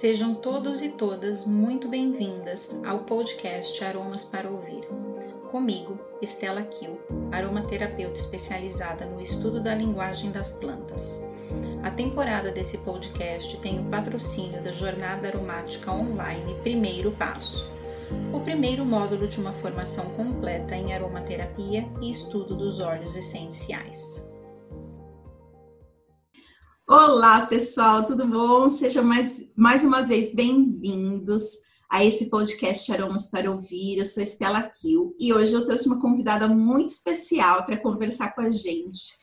Sejam 0.00 0.34
todos 0.34 0.82
e 0.82 0.88
todas 0.88 1.46
muito 1.46 1.88
bem-vindas 1.88 2.68
ao 2.84 2.98
podcast 3.00 3.82
Aromas 3.82 4.24
para 4.24 4.50
Ouvir. 4.50 4.84
Comigo, 5.52 5.98
Estela 6.20 6.62
Kiel, 6.62 6.98
aromaterapeuta 7.30 8.18
especializada 8.18 9.06
no 9.06 9.20
estudo 9.20 9.62
da 9.62 9.72
linguagem 9.72 10.32
das 10.32 10.52
plantas. 10.52 11.20
A 11.84 11.92
temporada 11.92 12.50
desse 12.50 12.76
podcast 12.78 13.56
tem 13.58 13.80
o 13.80 13.84
patrocínio 13.84 14.60
da 14.62 14.72
Jornada 14.72 15.28
Aromática 15.28 15.92
Online 15.92 16.56
Primeiro 16.62 17.12
Passo, 17.12 17.64
o 18.32 18.40
primeiro 18.40 18.84
módulo 18.84 19.28
de 19.28 19.40
uma 19.40 19.52
formação 19.52 20.06
completa 20.16 20.74
em 20.74 20.92
aromaterapia 20.92 21.88
e 22.02 22.10
estudo 22.10 22.56
dos 22.56 22.80
óleos 22.80 23.14
essenciais. 23.14 24.24
Olá, 26.86 27.46
pessoal, 27.46 28.04
tudo 28.04 28.26
bom? 28.26 28.68
Sejam 28.68 29.02
mais, 29.02 29.42
mais 29.56 29.82
uma 29.82 30.02
vez 30.02 30.34
bem-vindos 30.34 31.56
a 31.88 32.04
esse 32.04 32.28
podcast 32.28 32.92
Aromas 32.92 33.30
para 33.30 33.50
Ouvir. 33.50 33.96
Eu 33.96 34.04
sou 34.04 34.22
Estela 34.22 34.62
Kiel 34.62 35.16
e 35.18 35.32
hoje 35.32 35.54
eu 35.54 35.64
trouxe 35.64 35.86
uma 35.86 35.98
convidada 35.98 36.46
muito 36.46 36.90
especial 36.90 37.64
para 37.64 37.78
conversar 37.78 38.34
com 38.34 38.42
a 38.42 38.50
gente 38.50 39.14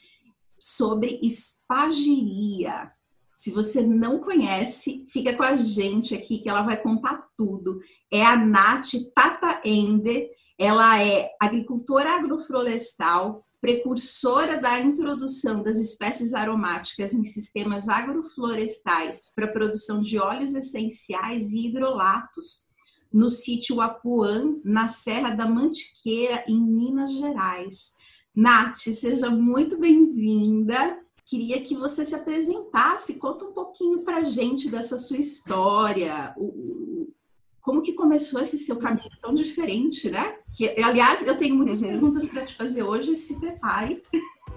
sobre 0.59 1.19
espagiria. 1.21 2.91
Se 3.37 3.51
você 3.51 3.83
não 3.83 4.17
conhece, 4.17 5.07
fica 5.11 5.31
com 5.35 5.43
a 5.43 5.55
gente 5.55 6.15
aqui 6.15 6.39
que 6.39 6.49
ela 6.49 6.63
vai 6.63 6.77
contar 6.81 7.27
tudo. 7.37 7.79
É 8.11 8.25
a 8.25 8.35
Nath 8.35 8.89
Tata 9.13 9.61
Ender, 9.63 10.31
ela 10.57 10.99
é 10.99 11.29
agricultora 11.39 12.15
agroflorestal, 12.15 13.45
precursora 13.61 14.59
da 14.59 14.79
introdução 14.79 15.61
das 15.61 15.77
espécies 15.77 16.33
aromáticas 16.33 17.13
em 17.13 17.23
sistemas 17.23 17.87
agroflorestais 17.87 19.31
para 19.35 19.47
produção 19.47 20.01
de 20.01 20.17
óleos 20.17 20.55
essenciais 20.55 21.51
e 21.51 21.67
hidrolatos 21.67 22.71
no 23.13 23.29
sítio 23.29 23.79
Apuã, 23.79 24.59
na 24.63 24.87
Serra 24.87 25.35
da 25.35 25.47
Mantiqueira, 25.47 26.43
em 26.47 26.59
Minas 26.59 27.13
Gerais. 27.13 27.93
Nath, 28.35 28.77
seja 28.77 29.29
muito 29.29 29.77
bem-vinda. 29.77 30.99
Queria 31.25 31.61
que 31.61 31.75
você 31.75 32.05
se 32.05 32.15
apresentasse, 32.15 33.19
conta 33.19 33.45
um 33.45 33.53
pouquinho 33.53 34.01
para 34.01 34.23
gente 34.23 34.69
dessa 34.69 34.97
sua 34.97 35.17
história, 35.17 36.33
o, 36.35 37.13
como 37.61 37.81
que 37.81 37.93
começou 37.93 38.41
esse 38.41 38.57
seu 38.57 38.77
caminho 38.77 39.11
tão 39.21 39.33
diferente, 39.33 40.09
né? 40.09 40.39
Que, 40.53 40.81
aliás, 40.81 41.25
eu 41.25 41.37
tenho 41.37 41.55
muitas 41.55 41.81
uhum. 41.81 41.87
perguntas 41.87 42.27
para 42.27 42.45
te 42.45 42.53
fazer 42.55 42.83
hoje, 42.83 43.15
se 43.15 43.39
prepare. 43.39 44.03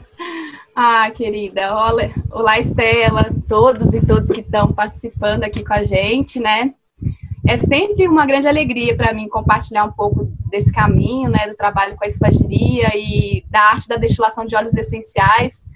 ah, 0.76 1.10
querida, 1.12 1.74
olá, 1.74 2.10
olá 2.30 2.58
Estela, 2.58 3.30
todos 3.48 3.94
e 3.94 4.04
todos 4.04 4.28
que 4.28 4.40
estão 4.40 4.70
participando 4.72 5.44
aqui 5.44 5.64
com 5.64 5.72
a 5.72 5.82
gente, 5.82 6.38
né? 6.38 6.74
É 7.48 7.56
sempre 7.56 8.06
uma 8.06 8.26
grande 8.26 8.46
alegria 8.46 8.94
para 8.96 9.14
mim 9.14 9.28
compartilhar 9.28 9.84
um 9.84 9.92
pouco 9.92 10.30
desse 10.48 10.70
caminho, 10.70 11.30
né, 11.30 11.48
do 11.48 11.56
trabalho 11.56 11.96
com 11.96 12.04
a 12.04 12.06
espagiria 12.06 12.90
e 12.94 13.44
da 13.50 13.62
arte 13.62 13.88
da 13.88 13.96
destilação 13.96 14.44
de 14.44 14.54
óleos 14.54 14.74
essenciais. 14.74 15.66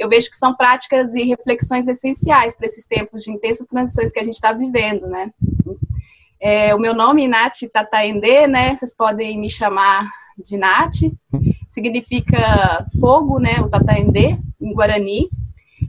Eu 0.00 0.08
vejo 0.08 0.30
que 0.30 0.36
são 0.36 0.54
práticas 0.54 1.14
e 1.14 1.24
reflexões 1.24 1.86
essenciais 1.86 2.56
para 2.56 2.66
esses 2.66 2.86
tempos 2.86 3.22
de 3.22 3.30
intensas 3.30 3.66
transições 3.66 4.10
que 4.10 4.18
a 4.18 4.24
gente 4.24 4.34
está 4.34 4.50
vivendo, 4.50 5.06
né. 5.06 5.30
É, 6.40 6.74
o 6.74 6.78
meu 6.78 6.94
nome 6.94 7.28
Nath 7.28 7.58
Tataendê, 7.70 8.46
né, 8.46 8.74
vocês 8.74 8.94
podem 8.94 9.38
me 9.38 9.50
chamar 9.50 10.10
de 10.42 10.56
Nath, 10.56 11.00
significa 11.68 12.86
fogo, 12.98 13.38
né, 13.38 13.60
o 13.60 13.68
Tataendê, 13.68 14.38
em 14.58 14.72
Guarani, 14.72 15.28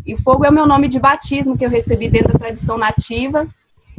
e 0.06 0.18
fogo 0.18 0.44
é 0.44 0.50
o 0.50 0.54
meu 0.54 0.68
nome 0.68 0.90
de 0.90 1.00
batismo 1.00 1.58
que 1.58 1.66
eu 1.66 1.70
recebi 1.70 2.10
dentro 2.10 2.34
da 2.34 2.40
tradição 2.40 2.78
nativa, 2.78 3.48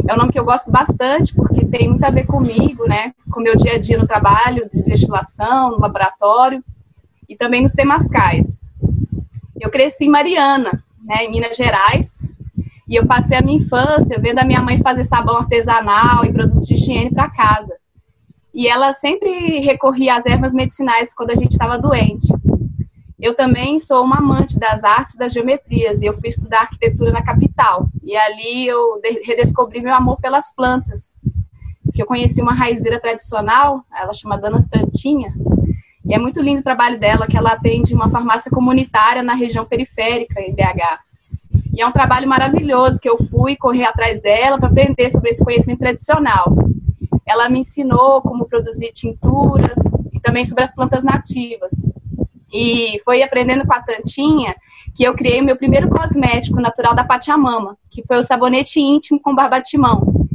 é 0.06 0.12
um 0.12 0.16
nome 0.18 0.32
que 0.32 0.38
eu 0.38 0.44
gosto 0.44 0.70
bastante, 0.70 1.34
porque 1.34 1.64
tem 1.64 1.88
muito 1.88 2.04
a 2.04 2.10
ver 2.10 2.26
comigo, 2.26 2.86
né? 2.86 3.14
Com 3.30 3.40
o 3.40 3.42
meu 3.42 3.56
dia 3.56 3.74
a 3.74 3.78
dia 3.78 3.96
no 3.96 4.06
trabalho, 4.06 4.68
de 4.72 4.82
destilação, 4.82 5.70
no 5.70 5.80
laboratório 5.80 6.62
e 7.28 7.36
também 7.36 7.62
nos 7.62 7.72
temascais. 7.72 8.60
Eu 9.62 9.70
cresci 9.70 10.06
em 10.06 10.08
Mariana, 10.08 10.82
né, 11.04 11.24
em 11.24 11.30
Minas 11.30 11.56
Gerais, 11.56 12.20
e 12.88 12.96
eu 12.96 13.06
passei 13.06 13.38
a 13.38 13.40
minha 13.40 13.58
infância 13.58 14.18
vendo 14.18 14.40
a 14.40 14.44
minha 14.44 14.60
mãe 14.60 14.76
fazer 14.78 15.04
sabão 15.04 15.36
artesanal 15.36 16.24
e 16.24 16.32
produtos 16.32 16.66
de 16.66 16.74
higiene 16.74 17.14
para 17.14 17.30
casa. 17.30 17.72
E 18.52 18.66
ela 18.66 18.92
sempre 18.92 19.60
recorria 19.60 20.16
às 20.16 20.26
ervas 20.26 20.52
medicinais 20.52 21.14
quando 21.14 21.30
a 21.30 21.36
gente 21.36 21.52
estava 21.52 21.78
doente. 21.78 22.26
Eu 23.20 23.36
também 23.36 23.78
sou 23.78 24.02
uma 24.02 24.18
amante 24.18 24.58
das 24.58 24.82
artes 24.82 25.14
das 25.14 25.32
geometrias 25.32 26.02
e 26.02 26.06
eu 26.06 26.18
fui 26.18 26.28
estudar 26.28 26.62
arquitetura 26.62 27.12
na 27.12 27.22
capital. 27.22 27.88
E 28.02 28.16
ali 28.16 28.66
eu 28.66 29.00
redescobri 29.24 29.80
meu 29.80 29.94
amor 29.94 30.20
pelas 30.20 30.52
plantas. 30.52 31.14
Que 31.94 32.02
eu 32.02 32.06
conheci 32.06 32.42
uma 32.42 32.52
raizeira 32.52 32.98
tradicional, 32.98 33.84
ela 33.96 34.12
chama 34.12 34.36
Dana 34.36 34.66
Tantinha, 34.68 35.32
é 36.12 36.18
muito 36.18 36.40
lindo 36.40 36.60
o 36.60 36.64
trabalho 36.64 36.98
dela, 36.98 37.26
que 37.26 37.36
ela 37.36 37.52
atende 37.52 37.94
uma 37.94 38.10
farmácia 38.10 38.50
comunitária 38.50 39.22
na 39.22 39.34
região 39.34 39.64
periférica, 39.64 40.40
em 40.40 40.54
BH. 40.54 41.00
E 41.74 41.80
é 41.80 41.86
um 41.86 41.92
trabalho 41.92 42.28
maravilhoso 42.28 43.00
que 43.00 43.08
eu 43.08 43.16
fui 43.30 43.56
correr 43.56 43.84
atrás 43.84 44.20
dela 44.20 44.58
para 44.58 44.68
aprender 44.68 45.10
sobre 45.10 45.30
esse 45.30 45.42
conhecimento 45.42 45.78
tradicional. 45.78 46.54
Ela 47.26 47.48
me 47.48 47.60
ensinou 47.60 48.20
como 48.20 48.46
produzir 48.46 48.92
tinturas 48.92 49.78
e 50.12 50.20
também 50.20 50.44
sobre 50.44 50.64
as 50.64 50.74
plantas 50.74 51.02
nativas. 51.02 51.72
E 52.52 53.00
foi 53.04 53.22
aprendendo 53.22 53.66
com 53.66 53.72
a 53.72 53.80
Tantinha 53.80 54.54
que 54.94 55.04
eu 55.04 55.14
criei 55.14 55.40
meu 55.40 55.56
primeiro 55.56 55.88
cosmético 55.88 56.60
natural 56.60 56.94
da 56.94 57.04
Pachamama, 57.04 57.78
que 57.90 58.04
foi 58.06 58.18
o 58.18 58.22
sabonete 58.22 58.78
íntimo 58.78 59.18
com 59.18 59.34
barbatimão 59.34 60.28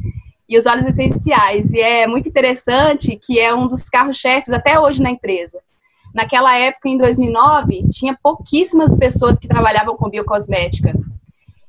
e 0.49 0.57
os 0.57 0.65
óleos 0.65 0.87
essenciais. 0.87 1.71
E 1.71 1.79
é 1.79 2.07
muito 2.07 2.29
interessante 2.29 3.15
que 3.15 3.39
é 3.39 3.53
um 3.53 3.67
dos 3.67 3.83
carros-chefes 3.83 4.51
até 4.51 4.79
hoje 4.79 5.03
na 5.03 5.11
empresa. 5.11 5.59
Naquela 6.17 6.57
época, 6.57 6.89
em 6.89 6.97
2009, 6.97 7.89
tinha 7.91 8.17
pouquíssimas 8.23 8.97
pessoas 8.97 9.37
que 9.37 9.47
trabalhavam 9.47 9.95
com 9.95 10.09
biocosmética. 10.09 10.91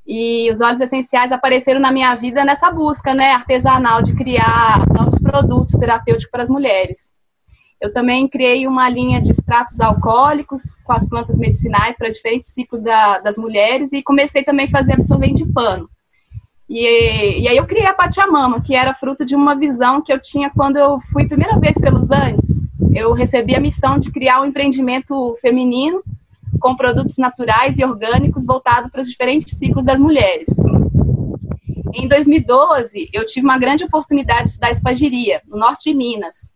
E 0.06 0.50
os 0.50 0.62
óleos 0.62 0.80
essenciais 0.80 1.32
apareceram 1.32 1.78
na 1.78 1.92
minha 1.92 2.14
vida 2.14 2.42
nessa 2.46 2.70
busca 2.70 3.12
né, 3.12 3.32
artesanal 3.32 4.00
de 4.00 4.14
criar 4.14 4.88
novos 4.88 5.18
produtos 5.18 5.78
terapêuticos 5.78 6.30
para 6.30 6.44
as 6.44 6.48
mulheres. 6.48 7.12
Eu 7.78 7.92
também 7.92 8.26
criei 8.26 8.66
uma 8.66 8.88
linha 8.88 9.20
de 9.20 9.32
extratos 9.32 9.82
alcoólicos 9.82 10.62
com 10.82 10.94
as 10.94 11.06
plantas 11.06 11.36
medicinais 11.36 11.98
para 11.98 12.08
diferentes 12.08 12.50
ciclos 12.50 12.82
da, 12.82 13.18
das 13.18 13.36
mulheres 13.36 13.92
e 13.92 14.02
comecei 14.02 14.42
também 14.42 14.64
a 14.64 14.70
fazer 14.70 14.94
absorvente 14.94 15.44
de 15.44 15.52
pano. 15.52 15.90
E, 16.66 17.42
e, 17.42 17.48
aí 17.48 17.56
eu 17.58 17.66
criei 17.66 17.84
a 17.84 17.92
Pachamama, 17.92 18.62
que 18.62 18.74
era 18.74 18.94
fruto 18.94 19.26
de 19.26 19.36
uma 19.36 19.54
visão 19.54 20.00
que 20.00 20.10
eu 20.10 20.18
tinha 20.18 20.48
quando 20.48 20.78
eu 20.78 20.98
fui 21.12 21.28
primeira 21.28 21.58
vez 21.58 21.76
pelos 21.76 22.10
Andes. 22.10 22.57
Eu 22.94 23.12
recebi 23.12 23.54
a 23.54 23.60
missão 23.60 23.98
de 23.98 24.10
criar 24.10 24.40
um 24.40 24.46
empreendimento 24.46 25.36
feminino 25.40 26.02
com 26.60 26.74
produtos 26.74 27.18
naturais 27.18 27.78
e 27.78 27.84
orgânicos 27.84 28.44
voltado 28.44 28.90
para 28.90 29.00
os 29.00 29.08
diferentes 29.08 29.56
ciclos 29.56 29.84
das 29.84 30.00
mulheres. 30.00 30.48
Em 31.94 32.06
2012, 32.06 33.08
eu 33.12 33.24
tive 33.24 33.44
uma 33.44 33.58
grande 33.58 33.84
oportunidade 33.84 34.44
de 34.44 34.48
estudar 34.50 34.70
espagiria, 34.70 35.40
no 35.46 35.58
norte 35.58 35.90
de 35.90 35.96
Minas. 35.96 36.52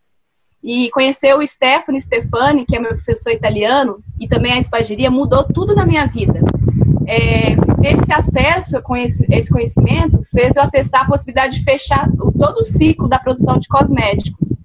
E 0.62 0.90
conhecer 0.90 1.34
o 1.34 1.44
Stefano 1.44 2.00
Stefani, 2.00 2.64
que 2.64 2.76
é 2.76 2.80
meu 2.80 2.94
professor 2.94 3.32
italiano, 3.32 3.98
e 4.20 4.28
também 4.28 4.52
a 4.52 4.58
espagiria, 4.58 5.10
mudou 5.10 5.44
tudo 5.44 5.74
na 5.74 5.84
minha 5.84 6.06
vida. 6.06 6.40
É, 7.06 7.56
ter 7.82 7.98
esse 7.98 8.12
acesso 8.12 8.80
com 8.80 8.96
esse, 8.96 9.26
conhecimento 9.50 10.22
fez 10.30 10.54
eu 10.54 10.62
acessar 10.62 11.02
a 11.02 11.06
possibilidade 11.06 11.58
de 11.58 11.64
fechar 11.64 12.08
todo 12.16 12.58
o 12.58 12.62
ciclo 12.62 13.08
da 13.08 13.18
produção 13.18 13.58
de 13.58 13.66
cosméticos. 13.66 14.56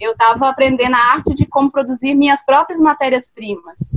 Eu 0.00 0.12
estava 0.12 0.48
aprendendo 0.48 0.94
a 0.94 1.12
arte 1.12 1.34
de 1.34 1.46
como 1.46 1.70
produzir 1.70 2.14
minhas 2.14 2.44
próprias 2.44 2.80
matérias-primas. 2.80 3.96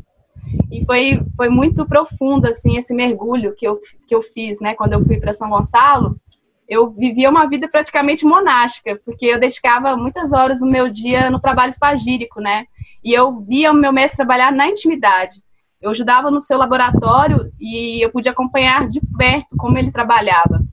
E 0.72 0.86
foi, 0.86 1.22
foi 1.36 1.50
muito 1.50 1.86
profundo, 1.86 2.48
assim, 2.48 2.78
esse 2.78 2.94
mergulho 2.94 3.56
que 3.56 3.66
eu, 3.66 3.80
que 4.08 4.14
eu 4.14 4.22
fiz, 4.22 4.60
né, 4.60 4.76
quando 4.76 4.94
eu 4.94 5.06
fui 5.06 5.20
para 5.20 5.34
São 5.34 5.50
Gonçalo, 5.50 6.20
eu 6.68 6.90
vivia 6.92 7.30
uma 7.30 7.48
vida 7.48 7.68
praticamente 7.68 8.26
monástica, 8.26 9.00
porque 9.06 9.26
eu 9.26 9.40
dedicava 9.40 9.96
muitas 9.96 10.34
horas 10.34 10.60
do 10.60 10.66
meu 10.66 10.90
dia 10.90 11.30
no 11.30 11.40
trabalho 11.40 11.72
espagírico, 11.72 12.42
né? 12.42 12.66
E 13.04 13.14
eu 13.14 13.42
via 13.42 13.72
o 13.72 13.76
meu 13.76 13.92
mestre 13.92 14.18
trabalhar 14.18 14.52
na 14.52 14.68
intimidade. 14.68 15.36
Eu 15.82 15.92
ajudava 15.92 16.32
no 16.32 16.40
seu 16.40 16.58
laboratório 16.58 17.52
e 17.60 18.04
eu 18.04 18.10
pude 18.10 18.30
acompanhar 18.30 18.88
de 18.88 19.02
perto 19.18 19.56
como 19.58 19.78
ele 19.78 19.92
trabalhava. 19.92 20.64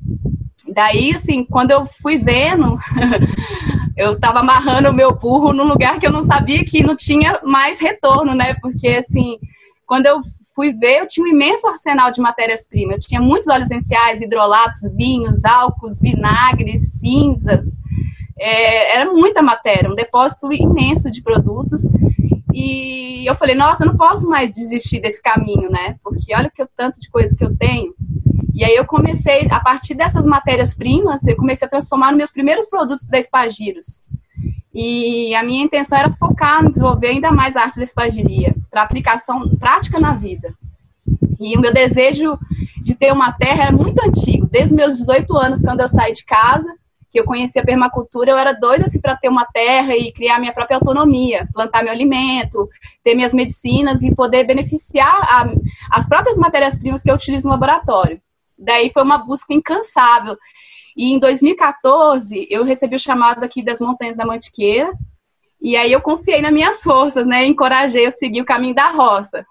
Daí, 0.72 1.12
assim, 1.12 1.44
quando 1.44 1.72
eu 1.72 1.84
fui 1.84 2.16
vendo, 2.16 2.78
eu 3.96 4.12
estava 4.12 4.40
amarrando 4.40 4.90
o 4.90 4.94
meu 4.94 5.14
burro 5.14 5.52
num 5.52 5.64
lugar 5.64 5.98
que 5.98 6.06
eu 6.06 6.12
não 6.12 6.22
sabia 6.22 6.64
que 6.64 6.82
não 6.82 6.96
tinha 6.96 7.40
mais 7.44 7.78
retorno, 7.78 8.34
né? 8.34 8.54
Porque, 8.54 8.88
assim, 8.88 9.38
quando 9.86 10.06
eu 10.06 10.20
fui 10.54 10.72
ver, 10.72 11.00
eu 11.00 11.08
tinha 11.08 11.24
um 11.24 11.28
imenso 11.28 11.66
arsenal 11.66 12.10
de 12.10 12.20
matérias-primas. 12.20 12.96
Eu 12.96 13.08
tinha 13.08 13.20
muitos 13.20 13.48
óleos 13.48 13.70
essenciais, 13.70 14.20
hidrolatos, 14.20 14.90
vinhos, 14.94 15.44
álcools, 15.44 16.00
vinagres, 16.00 16.92
cinzas, 17.00 17.80
é, 18.40 18.96
era 18.96 19.12
muita 19.12 19.42
matéria, 19.42 19.90
um 19.90 19.94
depósito 19.94 20.50
imenso 20.50 21.10
de 21.10 21.22
produtos. 21.22 21.82
E 22.52 23.28
eu 23.28 23.34
falei, 23.34 23.54
nossa, 23.54 23.84
eu 23.84 23.88
não 23.88 23.96
posso 23.96 24.28
mais 24.28 24.54
desistir 24.54 25.00
desse 25.00 25.22
caminho, 25.22 25.70
né? 25.70 25.96
Porque 26.02 26.34
olha 26.34 26.50
que 26.50 26.62
eu, 26.62 26.68
tanto 26.76 27.00
de 27.00 27.10
coisas 27.10 27.36
que 27.36 27.44
eu 27.44 27.56
tenho. 27.56 27.94
E 28.54 28.64
aí 28.64 28.74
eu 28.74 28.84
comecei, 28.84 29.46
a 29.50 29.60
partir 29.60 29.94
dessas 29.94 30.26
matérias-primas, 30.26 31.26
eu 31.26 31.36
comecei 31.36 31.66
a 31.66 31.70
transformar 31.70 32.08
nos 32.08 32.18
meus 32.18 32.32
primeiros 32.32 32.66
produtos 32.66 33.06
da 33.08 33.18
Espagiros. 33.18 34.02
E 34.72 35.34
a 35.34 35.42
minha 35.42 35.64
intenção 35.64 35.98
era 35.98 36.12
focar 36.12 36.62
no 36.62 36.70
desenvolver 36.70 37.08
ainda 37.08 37.32
mais 37.32 37.56
a 37.56 37.62
arte 37.62 37.76
da 37.76 37.82
espagiria, 37.82 38.54
para 38.70 38.82
aplicação 38.82 39.48
prática 39.58 39.98
na 39.98 40.14
vida. 40.14 40.54
E 41.40 41.56
o 41.56 41.60
meu 41.60 41.72
desejo 41.72 42.38
de 42.82 42.94
ter 42.94 43.12
uma 43.12 43.32
terra 43.32 43.64
era 43.64 43.72
muito 43.72 43.98
antigo, 44.00 44.46
desde 44.50 44.74
meus 44.74 44.96
18 44.96 45.36
anos, 45.36 45.62
quando 45.62 45.80
eu 45.80 45.88
saí 45.88 46.12
de 46.12 46.24
casa, 46.24 46.72
que 47.10 47.18
eu 47.18 47.24
conhecia 47.24 47.60
a 47.60 47.64
permacultura, 47.64 48.30
eu 48.30 48.38
era 48.38 48.52
doida 48.52 48.84
assim, 48.84 49.00
para 49.00 49.16
ter 49.16 49.28
uma 49.28 49.44
terra 49.46 49.96
e 49.96 50.12
criar 50.12 50.38
minha 50.38 50.52
própria 50.52 50.76
autonomia, 50.76 51.48
plantar 51.52 51.82
meu 51.82 51.92
alimento, 51.92 52.68
ter 53.02 53.14
minhas 53.14 53.34
medicinas 53.34 54.02
e 54.02 54.14
poder 54.14 54.44
beneficiar 54.44 55.16
a, 55.22 55.52
as 55.90 56.08
próprias 56.08 56.38
matérias-primas 56.38 57.02
que 57.02 57.10
eu 57.10 57.14
utilizo 57.14 57.46
no 57.46 57.52
laboratório. 57.52 58.20
Daí 58.56 58.90
foi 58.92 59.02
uma 59.02 59.18
busca 59.18 59.52
incansável. 59.52 60.36
E 60.96 61.12
em 61.12 61.18
2014, 61.18 62.46
eu 62.50 62.64
recebi 62.64 62.94
o 62.94 62.98
chamado 62.98 63.42
aqui 63.42 63.62
das 63.62 63.80
Montanhas 63.80 64.16
da 64.16 64.26
Mantiqueira, 64.26 64.92
e 65.60 65.76
aí 65.76 65.92
eu 65.92 66.00
confiei 66.00 66.40
nas 66.40 66.52
minhas 66.52 66.82
forças, 66.82 67.26
né? 67.26 67.44
Encorajei 67.44 68.06
a 68.06 68.10
seguir 68.10 68.40
o 68.40 68.46
caminho 68.46 68.74
da 68.74 68.90
roça. 68.90 69.44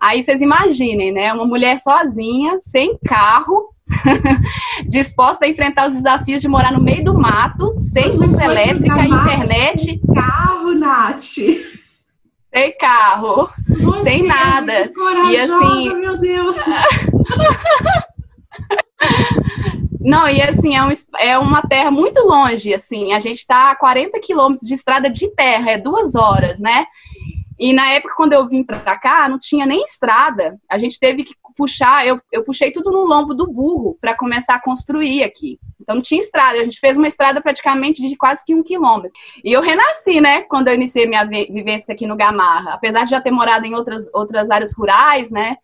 Aí 0.00 0.22
vocês 0.22 0.40
imaginem, 0.40 1.12
né? 1.12 1.32
Uma 1.32 1.44
mulher 1.44 1.78
sozinha, 1.78 2.58
sem 2.60 2.98
carro, 2.98 3.68
disposta 4.88 5.44
a 5.44 5.48
enfrentar 5.48 5.86
os 5.86 5.92
desafios 5.92 6.40
de 6.40 6.48
morar 6.48 6.72
no 6.72 6.82
meio 6.82 7.04
do 7.04 7.18
mato, 7.18 7.74
sem 7.78 8.04
luz 8.04 8.38
elétrica, 8.38 9.04
internet. 9.04 9.84
Sem 9.84 10.00
carro, 10.14 10.74
Nath. 10.74 11.20
Sem 12.54 12.76
carro, 12.78 13.48
Você 13.66 14.02
sem 14.02 14.24
é 14.24 14.26
nada. 14.26 14.72
É 14.72 14.90
e 15.30 15.36
assim, 15.38 15.94
meu 15.96 16.18
Deus. 16.18 16.58
Não, 20.00 20.28
e 20.28 20.42
assim, 20.42 20.76
é, 20.76 20.82
um, 20.82 20.92
é 21.18 21.38
uma 21.38 21.62
terra 21.62 21.90
muito 21.90 22.20
longe, 22.26 22.74
assim, 22.74 23.12
a 23.12 23.20
gente 23.20 23.38
está 23.38 23.70
a 23.70 23.76
40 23.76 24.18
quilômetros 24.18 24.66
de 24.66 24.74
estrada 24.74 25.08
de 25.08 25.28
terra, 25.28 25.70
é 25.70 25.78
duas 25.78 26.16
horas, 26.16 26.58
né? 26.58 26.86
E 27.58 27.72
na 27.72 27.92
época, 27.92 28.14
quando 28.16 28.32
eu 28.32 28.48
vim 28.48 28.64
para 28.64 28.98
cá, 28.98 29.28
não 29.28 29.38
tinha 29.38 29.64
nem 29.64 29.84
estrada. 29.84 30.58
A 30.68 30.78
gente 30.78 30.98
teve 30.98 31.22
que 31.22 31.34
puxar, 31.56 32.06
eu, 32.06 32.20
eu 32.30 32.44
puxei 32.44 32.70
tudo 32.70 32.90
no 32.90 33.04
lombo 33.04 33.34
do 33.34 33.46
burro 33.46 33.96
para 34.00 34.16
começar 34.16 34.54
a 34.54 34.62
construir 34.62 35.22
aqui. 35.22 35.58
Então 35.80 35.96
não 35.96 36.02
tinha 36.02 36.20
estrada, 36.20 36.60
a 36.60 36.64
gente 36.64 36.78
fez 36.78 36.96
uma 36.96 37.08
estrada 37.08 37.40
praticamente 37.40 38.06
de 38.06 38.16
quase 38.16 38.44
que 38.44 38.54
um 38.54 38.62
quilômetro. 38.62 39.10
E 39.44 39.52
eu 39.52 39.60
renasci, 39.60 40.20
né, 40.20 40.42
quando 40.42 40.68
eu 40.68 40.74
iniciei 40.74 41.06
minha 41.06 41.24
vivência 41.24 41.92
aqui 41.92 42.06
no 42.06 42.16
Gamarra. 42.16 42.74
Apesar 42.74 43.04
de 43.04 43.10
já 43.10 43.20
ter 43.20 43.30
morado 43.30 43.66
em 43.66 43.74
outras, 43.74 44.08
outras 44.14 44.50
áreas 44.50 44.72
rurais, 44.72 45.30
né, 45.30 45.56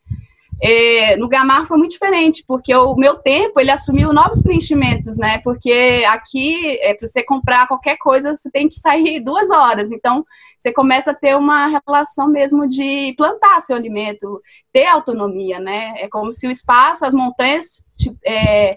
é, 0.61 1.17
no 1.17 1.29
Gamar 1.29 1.67
foi 1.67 1.79
muito 1.79 1.93
diferente, 1.93 2.45
porque 2.47 2.75
o 2.75 2.97
meu 2.97 3.17
tempo 3.17 3.61
ele 3.61 3.71
assumiu 3.71 4.13
novos 4.13 4.43
preenchimentos, 4.43 5.17
né? 5.17 5.39
Porque 5.39 6.05
aqui, 6.09 6.79
é, 6.81 6.95
para 6.95 7.07
você 7.07 7.23
comprar 7.23 7.69
qualquer 7.69 7.97
coisa, 7.99 8.35
você 8.35 8.51
tem 8.51 8.69
que 8.69 8.75
sair 8.75 9.21
duas 9.25 9.51
horas. 9.51 9.93
Então, 9.93 10.25
você 10.59 10.73
começa 10.73 11.13
a 11.13 11.15
ter 11.15 11.37
uma 11.37 11.69
relação 11.69 12.29
mesmo 12.29 12.69
de 12.69 13.15
plantar 13.17 13.61
seu 13.61 13.77
alimento, 13.77 14.43
ter 14.73 14.87
autonomia, 14.87 15.61
né? 15.61 15.95
É 15.99 16.09
como 16.09 16.33
se 16.33 16.49
o 16.49 16.51
espaço, 16.51 17.07
as 17.07 17.15
montanhas, 17.15 17.85
é, 18.27 18.77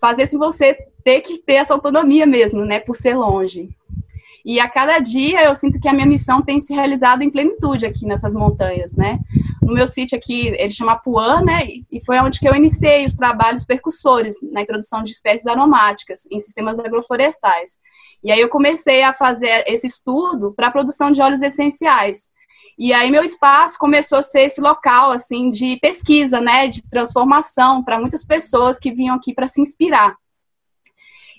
fazessem 0.00 0.38
você 0.38 0.74
ter 1.04 1.20
que 1.20 1.38
ter 1.38 1.54
essa 1.54 1.74
autonomia 1.74 2.24
mesmo, 2.24 2.64
né? 2.64 2.80
Por 2.80 2.96
ser 2.96 3.14
longe. 3.14 3.68
E 4.44 4.58
a 4.58 4.68
cada 4.68 4.98
dia 4.98 5.44
eu 5.44 5.54
sinto 5.54 5.78
que 5.78 5.88
a 5.88 5.92
minha 5.92 6.06
missão 6.06 6.42
tem 6.42 6.60
se 6.60 6.74
realizado 6.74 7.22
em 7.22 7.30
plenitude 7.30 7.86
aqui 7.86 8.06
nessas 8.06 8.34
montanhas, 8.34 8.94
né? 8.94 9.18
No 9.62 9.74
meu 9.74 9.86
sítio 9.86 10.16
aqui, 10.16 10.48
ele 10.48 10.72
chama 10.72 10.96
Puan, 10.98 11.42
né? 11.42 11.66
E 11.90 12.04
foi 12.04 12.18
onde 12.18 12.40
que 12.40 12.48
eu 12.48 12.54
iniciei 12.54 13.06
os 13.06 13.14
trabalhos 13.14 13.64
percussores 13.64 14.36
na 14.50 14.62
introdução 14.62 15.04
de 15.04 15.12
espécies 15.12 15.46
aromáticas 15.46 16.26
em 16.30 16.40
sistemas 16.40 16.80
agroflorestais. 16.80 17.78
E 18.22 18.30
aí 18.32 18.40
eu 18.40 18.48
comecei 18.48 19.02
a 19.02 19.12
fazer 19.12 19.64
esse 19.66 19.86
estudo 19.86 20.52
para 20.54 20.68
a 20.68 20.70
produção 20.70 21.10
de 21.10 21.22
óleos 21.22 21.42
essenciais. 21.42 22.30
E 22.78 22.92
aí 22.92 23.10
meu 23.10 23.22
espaço 23.22 23.78
começou 23.78 24.18
a 24.18 24.22
ser 24.22 24.42
esse 24.42 24.60
local 24.60 25.10
assim 25.10 25.50
de 25.50 25.78
pesquisa, 25.80 26.40
né, 26.40 26.66
de 26.66 26.82
transformação 26.88 27.84
para 27.84 28.00
muitas 28.00 28.24
pessoas 28.24 28.78
que 28.78 28.90
vinham 28.90 29.16
aqui 29.16 29.34
para 29.34 29.46
se 29.46 29.60
inspirar. 29.60 30.16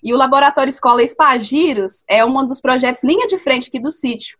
E 0.03 0.13
o 0.13 0.17
Laboratório 0.17 0.69
Escola 0.69 1.03
Espagiros 1.03 2.03
é 2.07 2.25
um 2.25 2.45
dos 2.45 2.59
projetos 2.59 3.03
linha 3.03 3.27
de 3.27 3.37
frente 3.37 3.67
aqui 3.67 3.79
do 3.79 3.91
sítio. 3.91 4.37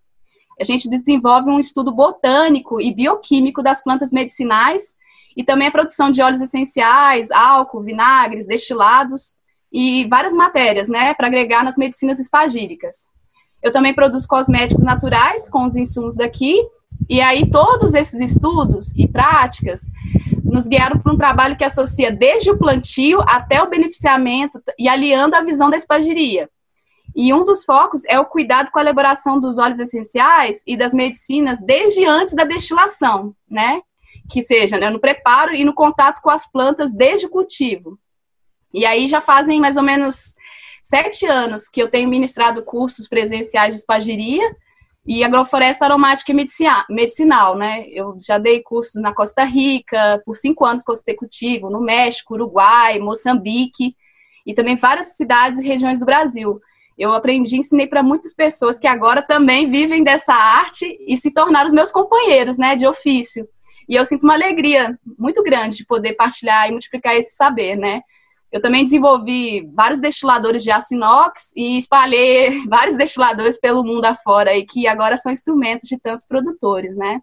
A 0.60 0.64
gente 0.64 0.90
desenvolve 0.90 1.50
um 1.50 1.60
estudo 1.60 1.92
botânico 1.92 2.82
e 2.82 2.94
bioquímico 2.94 3.62
das 3.62 3.84
plantas 3.84 4.12
medicinais 4.12 4.96
e 5.36 5.44
também 5.44 5.68
a 5.68 5.72
produção 5.72 6.12
de 6.12 6.22
óleos 6.22 6.42
essenciais, 6.42 7.32
álcool, 7.32 7.82
vinagres, 7.82 8.48
destilados 8.48 9.38
e 9.72 10.06
várias 10.08 10.34
matérias, 10.34 10.90
né, 10.90 11.14
para 11.14 11.28
agregar 11.28 11.64
nas 11.64 11.78
medicinas 11.78 12.20
espagíricas. 12.20 13.08
Eu 13.64 13.72
também 13.72 13.94
produzo 13.94 14.28
cosméticos 14.28 14.84
naturais 14.84 15.50
com 15.50 15.64
os 15.64 15.76
insumos 15.76 16.16
daqui, 16.16 16.60
e 17.10 17.22
aí 17.22 17.50
todos 17.50 17.94
esses 17.94 18.20
estudos 18.20 18.94
e 18.98 19.08
práticas 19.08 19.82
nos 20.52 20.68
guiaram 20.68 21.00
para 21.00 21.12
um 21.12 21.18
trabalho 21.18 21.58
que 21.58 21.64
associa 21.64 22.12
desde 22.12 22.52
o 22.52 22.58
plantio 22.58 23.22
até 23.22 23.64
o 23.64 23.70
beneficiamento 23.70 24.62
e 24.78 24.88
aliando 24.88 25.36
a 25.36 25.42
visão 25.42 25.70
da 25.70 25.78
espagiria. 25.78 26.50
E 27.16 27.34
um 27.34 27.44
dos 27.44 27.66
focos 27.66 28.02
é 28.06 28.20
o 28.20 28.26
cuidado 28.26 28.72
com 28.72 28.80
a 28.80 28.82
elaboração 28.82 29.40
dos 29.40 29.58
óleos 29.58 29.80
essenciais 29.80 30.62
e 30.66 30.78
das 30.78 30.94
medicinas 30.94 31.62
desde 31.62 32.06
antes 32.06 32.34
da 32.34 32.44
destilação, 32.44 33.36
né? 33.50 33.82
Que 34.30 34.42
seja 34.42 34.78
né, 34.78 34.90
no 34.90 35.00
preparo 35.00 35.54
e 35.54 35.66
no 35.66 35.74
contato 35.74 36.22
com 36.22 36.30
as 36.30 36.50
plantas 36.50 36.94
desde 36.94 37.26
o 37.26 37.30
cultivo. 37.30 37.98
E 38.74 38.86
aí 38.86 39.08
já 39.08 39.20
fazem 39.20 39.60
mais 39.60 39.76
ou 39.76 39.84
menos 39.84 40.36
sete 40.84 41.26
anos 41.26 41.68
que 41.68 41.82
eu 41.82 41.90
tenho 41.90 42.10
ministrado 42.10 42.64
cursos 42.64 43.08
presenciais 43.08 43.74
de 43.74 43.80
espagiria 43.80 44.56
e 45.06 45.24
agrofloresta 45.24 45.86
aromática 45.86 46.32
e 46.32 46.36
medicinal, 46.90 47.58
né? 47.58 47.86
Eu 47.90 48.18
já 48.22 48.38
dei 48.38 48.62
cursos 48.62 49.02
na 49.02 49.14
Costa 49.14 49.44
Rica 49.44 50.22
por 50.26 50.36
cinco 50.36 50.64
anos 50.64 50.84
consecutivos, 50.84 51.72
no 51.72 51.82
México, 51.82 52.36
Uruguai, 52.36 53.00
Moçambique 53.00 53.96
e 54.46 54.54
também 54.54 54.76
várias 54.76 55.18
cidades 55.18 55.60
e 55.60 55.68
regiões 55.68 56.00
do 56.00 56.06
Brasil. 56.06 56.60
Eu 56.98 57.14
aprendi 57.14 57.58
ensinei 57.58 57.88
para 57.88 58.04
muitas 58.04 58.34
pessoas 58.34 58.80
que 58.80 58.86
agora 58.86 59.24
também 59.24 59.70
vivem 59.70 60.04
dessa 60.04 60.34
arte 60.34 60.98
e 61.08 61.18
se 61.18 61.34
tornaram 61.34 61.68
os 61.68 61.74
meus 61.74 61.92
companheiros, 61.92 62.58
né, 62.60 62.76
de 62.76 62.86
ofício. 62.86 63.48
E 63.90 63.96
eu 63.96 64.06
sinto 64.06 64.24
uma 64.24 64.36
alegria 64.36 65.00
muito 65.18 65.42
grande 65.42 65.78
de 65.78 65.86
poder 65.86 66.14
partilhar 66.14 66.68
e 66.68 66.72
multiplicar 66.72 67.16
esse 67.16 67.36
saber, 67.36 67.76
né? 67.76 68.02
Eu 68.52 68.62
também 68.62 68.84
desenvolvi 68.84 69.66
vários 69.74 70.00
destiladores 70.00 70.62
de 70.62 70.72
aço 70.72 70.94
inox 70.94 71.54
e 71.56 71.78
espalhei 71.78 72.64
vários 72.68 72.98
destiladores 72.98 73.60
pelo 73.60 73.84
mundo 73.84 74.06
afora 74.06 74.56
e 74.56 74.66
que 74.66 74.88
agora 74.88 75.16
são 75.18 75.32
instrumentos 75.32 75.88
de 75.88 75.98
tantos 75.98 76.28
produtores, 76.28 76.96
né? 76.96 77.22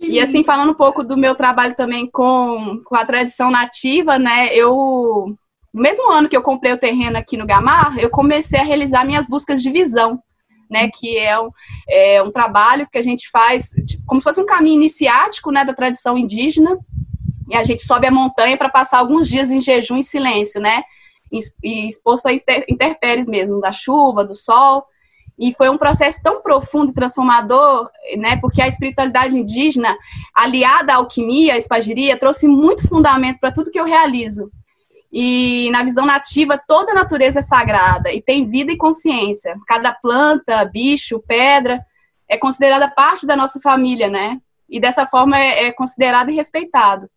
E 0.00 0.20
assim, 0.20 0.44
falando 0.44 0.72
um 0.72 0.74
pouco 0.74 1.02
do 1.02 1.16
meu 1.16 1.34
trabalho 1.34 1.74
também 1.76 2.10
com, 2.10 2.80
com 2.84 2.96
a 2.96 3.06
tradição 3.06 3.50
nativa, 3.50 4.18
né? 4.18 4.54
Eu, 4.54 5.36
no 5.72 5.82
mesmo 5.82 6.10
ano 6.10 6.28
que 6.28 6.36
eu 6.36 6.42
comprei 6.42 6.72
o 6.72 6.78
terreno 6.78 7.16
aqui 7.16 7.36
no 7.36 7.46
Gamar, 7.46 7.98
eu 7.98 8.10
comecei 8.10 8.58
a 8.58 8.64
realizar 8.64 9.04
minhas 9.04 9.26
buscas 9.26 9.62
de 9.62 9.70
visão, 9.70 10.20
né? 10.68 10.90
Que 10.92 11.16
é 11.16 11.40
um, 11.40 11.50
é 11.88 12.22
um 12.22 12.30
trabalho 12.30 12.88
que 12.90 12.98
a 12.98 13.02
gente 13.02 13.30
faz 13.30 13.70
tipo, 13.86 14.02
como 14.04 14.20
se 14.20 14.24
fosse 14.24 14.40
um 14.40 14.46
caminho 14.46 14.76
iniciático, 14.76 15.50
né? 15.50 15.64
Da 15.64 15.72
tradição 15.72 16.18
indígena, 16.18 16.76
e 17.48 17.56
a 17.56 17.64
gente 17.64 17.82
sobe 17.82 18.06
a 18.06 18.10
montanha 18.10 18.56
para 18.56 18.68
passar 18.68 18.98
alguns 18.98 19.28
dias 19.28 19.50
em 19.50 19.60
jejum 19.60 19.96
em 19.96 20.02
silêncio, 20.02 20.60
né? 20.60 20.82
E 21.62 21.88
exposto 21.88 22.26
a 22.26 22.32
intempéries 22.32 23.26
mesmo, 23.26 23.60
da 23.60 23.72
chuva, 23.72 24.24
do 24.24 24.34
sol. 24.34 24.84
E 25.36 25.52
foi 25.52 25.68
um 25.68 25.76
processo 25.76 26.22
tão 26.22 26.40
profundo 26.40 26.92
e 26.92 26.94
transformador, 26.94 27.90
né? 28.16 28.36
Porque 28.36 28.62
a 28.62 28.68
espiritualidade 28.68 29.36
indígena, 29.36 29.96
aliada 30.34 30.92
à 30.92 30.96
alquimia, 30.96 31.54
à 31.54 31.58
espagiria, 31.58 32.16
trouxe 32.16 32.46
muito 32.46 32.88
fundamento 32.88 33.40
para 33.40 33.52
tudo 33.52 33.70
que 33.70 33.80
eu 33.80 33.84
realizo. 33.84 34.50
E 35.12 35.70
na 35.70 35.82
visão 35.82 36.06
nativa, 36.06 36.60
toda 36.66 36.92
a 36.92 36.94
natureza 36.94 37.40
é 37.40 37.42
sagrada 37.42 38.12
e 38.12 38.22
tem 38.22 38.48
vida 38.48 38.72
e 38.72 38.76
consciência. 38.76 39.56
Cada 39.66 39.92
planta, 39.92 40.64
bicho, 40.64 41.22
pedra 41.26 41.84
é 42.28 42.36
considerada 42.36 42.88
parte 42.88 43.26
da 43.26 43.36
nossa 43.36 43.60
família, 43.60 44.08
né? 44.08 44.40
E 44.68 44.80
dessa 44.80 45.06
forma 45.06 45.38
é, 45.38 45.66
é 45.66 45.72
considerado 45.72 46.30
e 46.30 46.34
respeitado. 46.34 47.08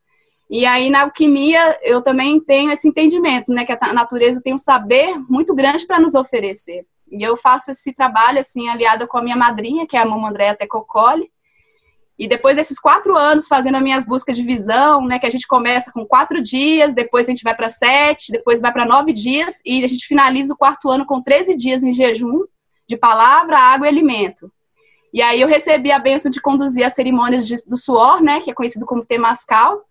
E 0.50 0.66
aí, 0.66 0.89
na 0.89 1.01
alquimia, 1.01 1.77
eu 1.82 2.01
também 2.01 2.39
tenho 2.39 2.72
esse 2.72 2.88
entendimento, 2.88 3.54
né? 3.54 3.66
Que 3.66 3.74
a 3.74 3.94
natureza 3.94 4.42
tem 4.42 4.54
um 4.54 4.58
saber 4.58 5.18
muito 5.30 5.54
grande 5.54 5.86
para 5.86 6.00
nos 6.00 6.16
oferecer. 6.16 6.86
E 7.12 7.22
eu 7.22 7.38
faço 7.38 7.72
esse 7.72 7.94
trabalho, 7.94 8.39
assim, 8.39 8.70
aliada 8.70 9.08
com 9.08 9.18
a 9.18 9.24
minha 9.24 9.36
madrinha, 9.36 9.86
que 9.86 9.98
é 9.98 10.00
a 10.00 10.06
Mamãe 10.06 10.30
Andréa 10.30 10.56
Tecocoli. 10.56 11.30
E 12.20 12.27
depois 12.27 12.56
desses 12.56 12.80
quatro 12.80 13.16
anos 13.16 13.48
fazendo 13.48 13.75
as 13.75 13.84
minhas 13.84 14.06
buscas 14.06 14.36
de 14.36 14.42
visão, 14.42 15.06
né, 15.06 15.20
que 15.20 15.27
a 15.27 15.30
gente 15.30 15.46
começa 15.46 15.92
com 15.92 16.06
quatro 16.06 16.42
dias, 16.42 16.96
depois 16.96 17.27
a 17.27 17.30
gente 17.30 17.44
vai 17.44 17.56
para 17.56 17.70
sete, 17.70 18.32
depois 18.32 18.60
vai 18.60 18.74
para 18.74 18.86
nove 18.86 19.13
dias 19.13 19.62
e 19.63 19.84
a 19.84 19.88
gente 19.88 20.08
finaliza 20.08 20.54
o 20.54 20.58
quarto 20.58 20.89
ano 20.89 21.06
com 21.06 21.22
13 21.22 21.56
dias 21.56 21.84
em 21.84 21.94
jejum 21.94 22.44
de 22.88 22.98
palavra, 22.98 23.60
água 23.60 23.86
e 23.86 23.89
alimento. 23.89 24.51
E 25.13 25.22
aí 25.22 25.39
eu 25.39 25.48
recebi 25.48 25.92
a 25.92 26.00
benção 26.00 26.32
de 26.32 26.42
conduzir 26.42 26.84
as 26.84 26.96
cerimônias 26.96 27.48
de, 27.48 27.56
do 27.68 27.77
suor, 27.77 28.22
né, 28.22 28.39
que 28.39 28.50
é 28.50 28.54
conhecido 28.54 28.86
como 28.86 29.06
temascal. 29.06 29.84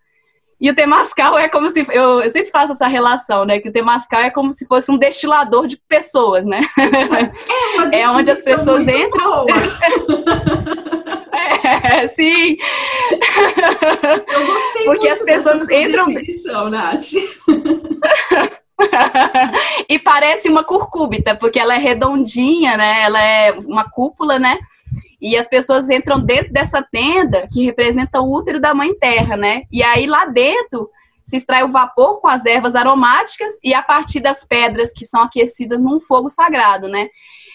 E 0.59 0.69
o 0.71 0.75
temascal 0.75 1.37
é 1.37 1.47
como 1.47 1.69
se 1.69 1.85
eu, 1.89 2.21
eu, 2.21 2.31
sempre 2.31 2.49
faço 2.49 2.73
essa 2.73 2.87
relação, 2.87 3.45
né, 3.45 3.59
que 3.59 3.69
o 3.69 3.71
temascal 3.71 4.21
é 4.21 4.31
como 4.31 4.51
se 4.51 4.65
fosse 4.65 4.89
um 4.91 4.97
destilador 4.97 5.67
de 5.67 5.77
pessoas, 5.87 6.45
né? 6.45 6.61
É, 7.91 7.99
é 8.01 8.09
onde 8.09 8.31
as 8.31 8.41
pessoas 8.41 8.87
entram. 8.87 9.45
É, 11.63 12.07
sim. 12.07 12.57
Eu 14.33 14.45
gostei 14.45 14.85
Porque 14.85 15.07
as 15.09 15.21
pessoas 15.21 15.69
entram. 15.69 16.07
Nath. 16.69 17.11
e 19.89 19.99
parece 19.99 20.49
uma 20.49 20.63
curcúbita, 20.63 21.35
porque 21.35 21.59
ela 21.59 21.75
é 21.75 21.77
redondinha, 21.77 22.77
né? 22.77 23.03
Ela 23.03 23.21
é 23.21 23.51
uma 23.51 23.89
cúpula, 23.89 24.39
né? 24.39 24.57
E 25.19 25.35
as 25.35 25.47
pessoas 25.47 25.89
entram 25.89 26.19
dentro 26.23 26.53
dessa 26.53 26.81
tenda 26.81 27.47
que 27.51 27.63
representa 27.63 28.21
o 28.21 28.31
útero 28.31 28.59
da 28.59 28.73
mãe 28.73 28.93
terra, 28.97 29.35
né? 29.35 29.63
E 29.71 29.81
aí 29.81 30.05
lá 30.05 30.25
dentro 30.25 30.89
se 31.23 31.35
extrai 31.35 31.63
o 31.63 31.71
vapor 31.71 32.21
com 32.21 32.27
as 32.27 32.45
ervas 32.45 32.75
aromáticas 32.75 33.53
e 33.63 33.73
a 33.73 33.81
partir 33.81 34.19
das 34.19 34.45
pedras 34.45 34.93
que 34.93 35.05
são 35.05 35.21
aquecidas 35.23 35.81
num 35.81 35.99
fogo 35.99 36.29
sagrado, 36.29 36.87
né? 36.87 37.09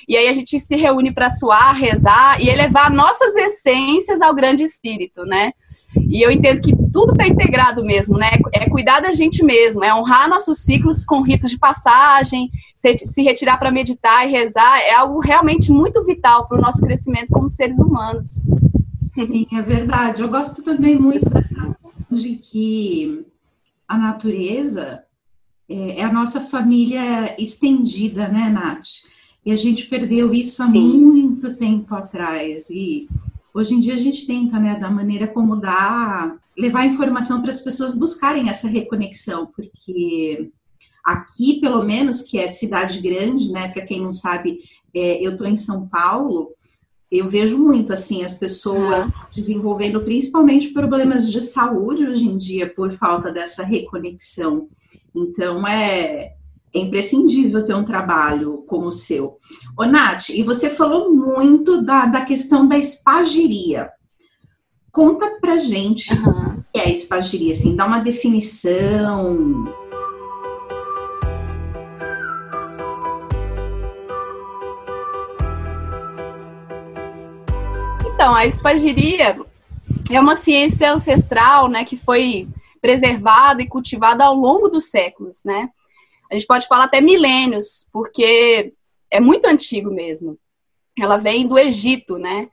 E 0.09 0.17
aí 0.17 0.29
a 0.29 0.33
gente 0.33 0.59
se 0.59 0.77
reúne 0.77 1.13
para 1.13 1.31
suar, 1.31 1.75
rezar 1.75 2.41
e 2.43 2.49
elevar 2.49 2.91
nossas 2.91 3.35
essências 3.37 4.21
ao 4.21 4.35
grande 4.35 4.63
espírito, 4.63 5.25
né? 5.25 5.53
E 5.97 6.25
eu 6.25 6.31
entendo 6.31 6.61
que 6.61 6.75
tudo 6.93 7.13
está 7.13 7.27
integrado 7.27 7.85
mesmo, 7.85 8.17
né? 8.17 8.31
É 8.53 8.69
cuidar 8.69 9.01
da 9.01 9.13
gente 9.13 9.45
mesmo, 9.45 9.85
é 9.85 9.95
honrar 9.95 10.29
nossos 10.29 10.61
ciclos 10.61 11.05
com 11.05 11.23
ritos 11.23 11.51
de 11.51 11.59
passagem, 11.59 12.51
se 12.77 13.23
retirar 13.23 13.59
para 13.59 13.71
meditar 13.71 14.27
e 14.27 14.33
rezar, 14.33 14.79
é 14.81 14.95
algo 14.95 15.21
realmente 15.21 15.71
muito 15.71 16.05
vital 16.05 16.49
para 16.49 16.59
o 16.59 16.61
nosso 16.61 16.81
crescimento 16.81 17.29
como 17.31 17.49
seres 17.49 17.79
humanos. 17.79 18.45
Sim, 19.15 19.47
é 19.53 19.63
verdade. 19.63 20.23
Eu 20.23 20.29
gosto 20.29 20.63
também 20.63 20.99
muito 20.99 21.29
dessa 21.29 21.77
de 22.11 22.37
que 22.37 23.25
a 23.89 23.97
natureza 23.97 25.03
é, 25.69 26.01
é 26.01 26.05
a 26.05 26.13
nossa 26.13 26.41
família 26.41 27.35
estendida, 27.39 28.29
né, 28.29 28.51
Nath? 28.51 28.87
E 29.45 29.51
a 29.51 29.57
gente 29.57 29.87
perdeu 29.87 30.33
isso 30.33 30.63
há 30.63 30.67
Sim. 30.67 31.01
muito 31.01 31.55
tempo 31.55 31.95
atrás. 31.95 32.69
E 32.71 33.09
hoje 33.55 33.75
em 33.75 33.81
dia 33.81 33.95
a 33.95 33.99
gente 33.99 34.27
tenta, 34.27 34.59
né, 34.59 34.79
da 34.79 34.91
maneira 34.91 35.27
como 35.27 35.57
dá, 35.57 36.37
levar 36.57 36.87
informação 36.87 37.41
para 37.41 37.51
as 37.51 37.61
pessoas 37.61 37.97
buscarem 37.97 38.49
essa 38.49 38.69
reconexão, 38.69 39.47
porque 39.55 40.51
aqui, 41.05 41.61
pelo 41.61 41.83
menos, 41.83 42.23
que 42.23 42.39
é 42.39 42.49
cidade 42.49 43.01
grande, 43.01 43.51
né, 43.51 43.69
para 43.69 43.85
quem 43.85 44.01
não 44.01 44.13
sabe, 44.13 44.61
é, 44.95 45.25
eu 45.25 45.33
estou 45.33 45.47
em 45.47 45.57
São 45.57 45.89
Paulo, 45.89 46.51
eu 47.11 47.29
vejo 47.29 47.59
muito 47.59 47.93
assim 47.93 48.25
as 48.25 48.37
pessoas 48.37 49.13
ah. 49.15 49.29
desenvolvendo 49.35 50.01
principalmente 50.01 50.73
problemas 50.73 51.31
de 51.31 51.43
saúde 51.43 52.07
hoje 52.07 52.25
em 52.25 52.39
dia 52.39 52.73
por 52.73 52.97
falta 52.97 53.31
dessa 53.31 53.63
reconexão. 53.63 54.69
Então 55.15 55.67
é 55.69 56.35
é 56.75 56.79
imprescindível 56.79 57.65
ter 57.65 57.75
um 57.75 57.85
trabalho 57.85 58.65
como 58.67 58.87
o 58.87 58.93
seu. 58.93 59.37
Ô, 59.77 59.85
Nath, 59.85 60.31
e 60.31 60.43
você 60.43 60.71
falou 60.71 61.15
muito 61.15 61.83
da, 61.83 62.07
da 62.07 62.23
questão 62.23 62.67
da 62.67 62.79
espagiria. 62.79 63.91
Conta 64.91 65.39
pra 65.41 65.59
gente 65.59 66.13
uhum. 66.13 66.59
o 66.59 66.65
que 66.73 66.81
é 66.81 66.85
a 66.85 66.91
espagiria, 66.91 67.53
assim, 67.53 67.77
dá 67.77 67.85
uma 67.85 68.01
definição. 68.01 69.65
Então, 78.15 78.35
a 78.35 78.47
espagiria 78.47 79.39
é 80.11 80.21
uma 80.21 80.37
ciência 80.37 80.93
ancestral, 80.93 81.69
né, 81.69 81.85
que 81.85 81.97
foi 81.97 82.49
preservada 82.81 83.63
e 83.63 83.69
cultivada 83.69 84.25
ao 84.25 84.35
longo 84.35 84.69
dos 84.69 84.91
séculos, 84.91 85.43
né? 85.45 85.69
A 86.33 86.35
gente 86.35 86.47
pode 86.47 86.67
falar 86.67 86.85
até 86.85 87.01
milênios, 87.01 87.87
porque 87.93 88.73
é 89.11 89.21
muito 89.21 89.45
antigo 89.45 89.91
mesmo. 89.91 90.39
Ela 90.99 91.19
vem 91.19 91.47
do 91.47 91.59
Egito, 91.59 92.17
né? 92.17 92.49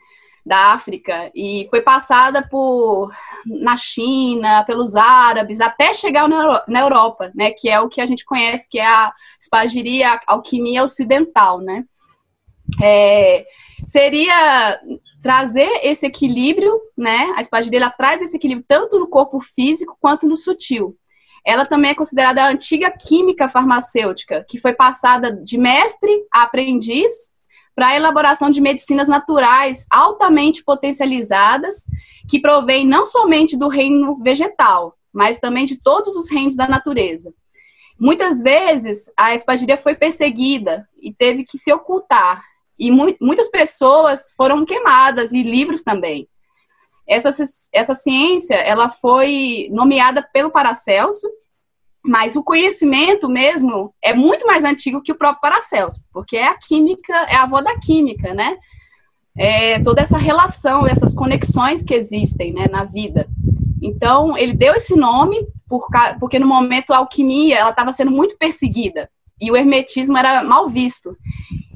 Da 0.45 0.73
África 0.73 1.31
e 1.33 1.67
foi 1.69 1.81
passada 1.81 2.45
por 2.45 3.09
na 3.45 3.77
China, 3.77 4.63
pelos 4.65 4.95
árabes, 4.97 5.61
até 5.61 5.93
chegar 5.93 6.27
na 6.27 6.81
Europa, 6.81 7.31
né? 7.33 7.51
Que 7.51 7.69
é 7.69 7.79
o 7.79 7.87
que 7.87 8.01
a 8.01 8.05
gente 8.05 8.25
conhece, 8.25 8.67
que 8.69 8.79
é 8.79 8.85
a 8.85 9.13
espagiria, 9.39 10.13
a 10.13 10.21
alquimia 10.27 10.83
ocidental, 10.83 11.59
né? 11.59 11.85
É, 12.81 13.45
seria 13.85 14.81
trazer 15.23 15.69
esse 15.83 16.05
equilíbrio, 16.05 16.81
né? 16.97 17.33
A 17.37 17.41
espagiria 17.41 17.79
ela 17.79 17.89
traz 17.89 18.21
esse 18.21 18.35
equilíbrio 18.35 18.65
tanto 18.67 18.99
no 18.99 19.07
corpo 19.07 19.39
físico 19.39 19.97
quanto 20.01 20.27
no 20.27 20.35
sutil 20.35 20.98
ela 21.45 21.65
também 21.65 21.91
é 21.91 21.95
considerada 21.95 22.43
a 22.43 22.49
antiga 22.49 22.91
química 22.91 23.47
farmacêutica, 23.47 24.45
que 24.47 24.59
foi 24.59 24.73
passada 24.73 25.35
de 25.35 25.57
mestre 25.57 26.11
a 26.33 26.43
aprendiz 26.43 27.11
para 27.75 27.87
a 27.87 27.95
elaboração 27.95 28.49
de 28.49 28.59
medicinas 28.59 29.07
naturais 29.07 29.85
altamente 29.89 30.63
potencializadas, 30.63 31.85
que 32.27 32.39
provém 32.39 32.85
não 32.85 33.05
somente 33.05 33.57
do 33.57 33.67
reino 33.67 34.15
vegetal, 34.21 34.95
mas 35.13 35.39
também 35.39 35.65
de 35.65 35.77
todos 35.77 36.15
os 36.15 36.29
reinos 36.29 36.55
da 36.55 36.67
natureza. 36.67 37.33
Muitas 37.99 38.41
vezes 38.41 39.11
a 39.15 39.33
espagiria 39.33 39.77
foi 39.77 39.95
perseguida 39.95 40.87
e 41.01 41.13
teve 41.13 41.43
que 41.43 41.57
se 41.57 41.71
ocultar, 41.71 42.43
e 42.77 42.91
mu 42.91 43.13
muitas 43.19 43.49
pessoas 43.49 44.31
foram 44.37 44.65
queimadas 44.65 45.33
e 45.33 45.43
livros 45.43 45.83
também. 45.83 46.27
Essa, 47.09 47.33
essa 47.73 47.95
ciência 47.95 48.53
ela 48.53 48.89
foi 48.89 49.67
nomeada 49.71 50.21
pelo 50.31 50.51
Paracelso, 50.51 51.27
mas 52.05 52.35
o 52.35 52.43
conhecimento 52.43 53.27
mesmo 53.27 53.93
é 54.01 54.13
muito 54.13 54.45
mais 54.45 54.63
antigo 54.63 55.01
que 55.01 55.11
o 55.11 55.17
próprio 55.17 55.41
Paracelso, 55.41 56.01
porque 56.13 56.37
é 56.37 56.47
a 56.47 56.55
química, 56.55 57.13
é 57.27 57.35
a 57.35 57.43
avó 57.43 57.61
da 57.61 57.77
química, 57.79 58.33
né? 58.33 58.57
É 59.35 59.79
toda 59.79 60.01
essa 60.01 60.17
relação, 60.17 60.85
essas 60.85 61.15
conexões 61.15 61.83
que 61.83 61.93
existem 61.93 62.53
né, 62.53 62.67
na 62.69 62.83
vida. 62.83 63.27
Então, 63.81 64.37
ele 64.37 64.53
deu 64.53 64.75
esse 64.75 64.95
nome 64.95 65.47
por, 65.67 65.87
porque 66.19 66.37
no 66.37 66.45
momento 66.45 66.91
a 66.91 66.97
alquimia 66.97 67.57
ela 67.57 67.69
estava 67.69 67.91
sendo 67.91 68.11
muito 68.11 68.37
perseguida 68.37 69.09
e 69.39 69.51
o 69.51 69.55
hermetismo 69.55 70.17
era 70.17 70.43
mal 70.43 70.69
visto. 70.69 71.15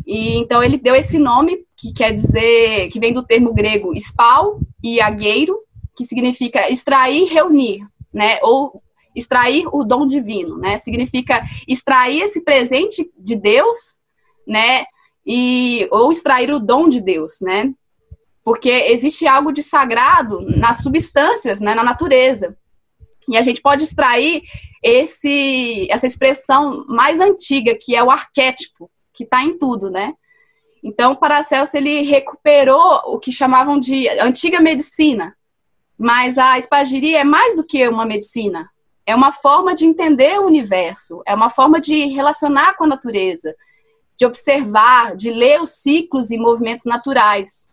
E 0.06 0.36
então 0.38 0.62
ele 0.62 0.78
deu 0.78 0.96
esse 0.96 1.18
nome 1.18 1.66
que 1.78 1.94
quer 1.94 2.12
dizer 2.12 2.90
que 2.90 3.00
vem 3.00 3.14
do 3.14 3.24
termo 3.24 3.54
grego 3.54 3.94
spal 3.96 4.60
e 4.84 5.00
agueiro, 5.00 5.58
que 5.96 6.06
significa 6.06 6.70
extrair, 6.70 7.26
reunir, 7.26 7.86
né? 8.14 8.40
Ou 8.42 8.82
extrair 9.16 9.66
o 9.72 9.84
dom 9.84 10.06
divino, 10.06 10.58
né? 10.58 10.78
Significa 10.78 11.44
extrair 11.68 12.22
esse 12.22 12.42
presente 12.42 13.10
de 13.18 13.36
Deus, 13.36 13.78
né? 14.48 14.86
E 15.26 15.88
ou 15.92 16.12
extrair 16.12 16.52
o 16.52 16.60
dom 16.60 16.90
de 16.90 17.00
Deus, 17.00 17.40
né? 17.42 17.72
Porque 18.44 18.70
existe 18.70 19.26
algo 19.26 19.54
de 19.54 19.64
sagrado 19.64 20.42
nas 20.42 20.84
substâncias, 20.84 21.62
né, 21.62 21.74
na 21.74 21.84
natureza. 21.84 22.58
E 23.30 23.38
a 23.38 23.42
gente 23.42 23.62
pode 23.62 23.86
extrair 23.86 24.44
esse 24.84 25.88
essa 25.90 26.06
expressão 26.06 26.86
mais 26.88 27.20
antiga, 27.20 27.78
que 27.80 27.96
é 27.96 28.04
o 28.04 28.12
arquétipo, 28.12 28.92
que 29.14 29.24
está 29.24 29.42
em 29.42 29.58
tudo, 29.58 29.90
né? 29.90 30.14
Então, 30.84 31.16
Paracelso 31.16 31.78
ele 31.78 32.02
recuperou 32.02 33.02
o 33.06 33.18
que 33.18 33.32
chamavam 33.32 33.80
de 33.80 34.10
antiga 34.20 34.60
medicina, 34.60 35.34
mas 35.98 36.38
a 36.38 36.60
espagiria 36.60 37.22
é 37.22 37.24
mais 37.24 37.56
do 37.56 37.64
que 37.64 37.88
uma 37.88 38.06
medicina. 38.06 38.70
É 39.06 39.16
uma 39.16 39.32
forma 39.32 39.74
de 39.74 39.86
entender 39.86 40.38
o 40.40 40.46
universo, 40.46 41.22
é 41.26 41.34
uma 41.34 41.50
forma 41.50 41.80
de 41.80 42.06
relacionar 42.08 42.76
com 42.76 42.84
a 42.84 42.88
natureza, 42.88 43.56
de 44.18 44.26
observar, 44.26 45.16
de 45.16 45.30
ler 45.32 45.62
os 45.62 45.72
ciclos 45.72 46.32
e 46.32 46.38
movimentos 46.38 46.86
naturais. 46.86 47.70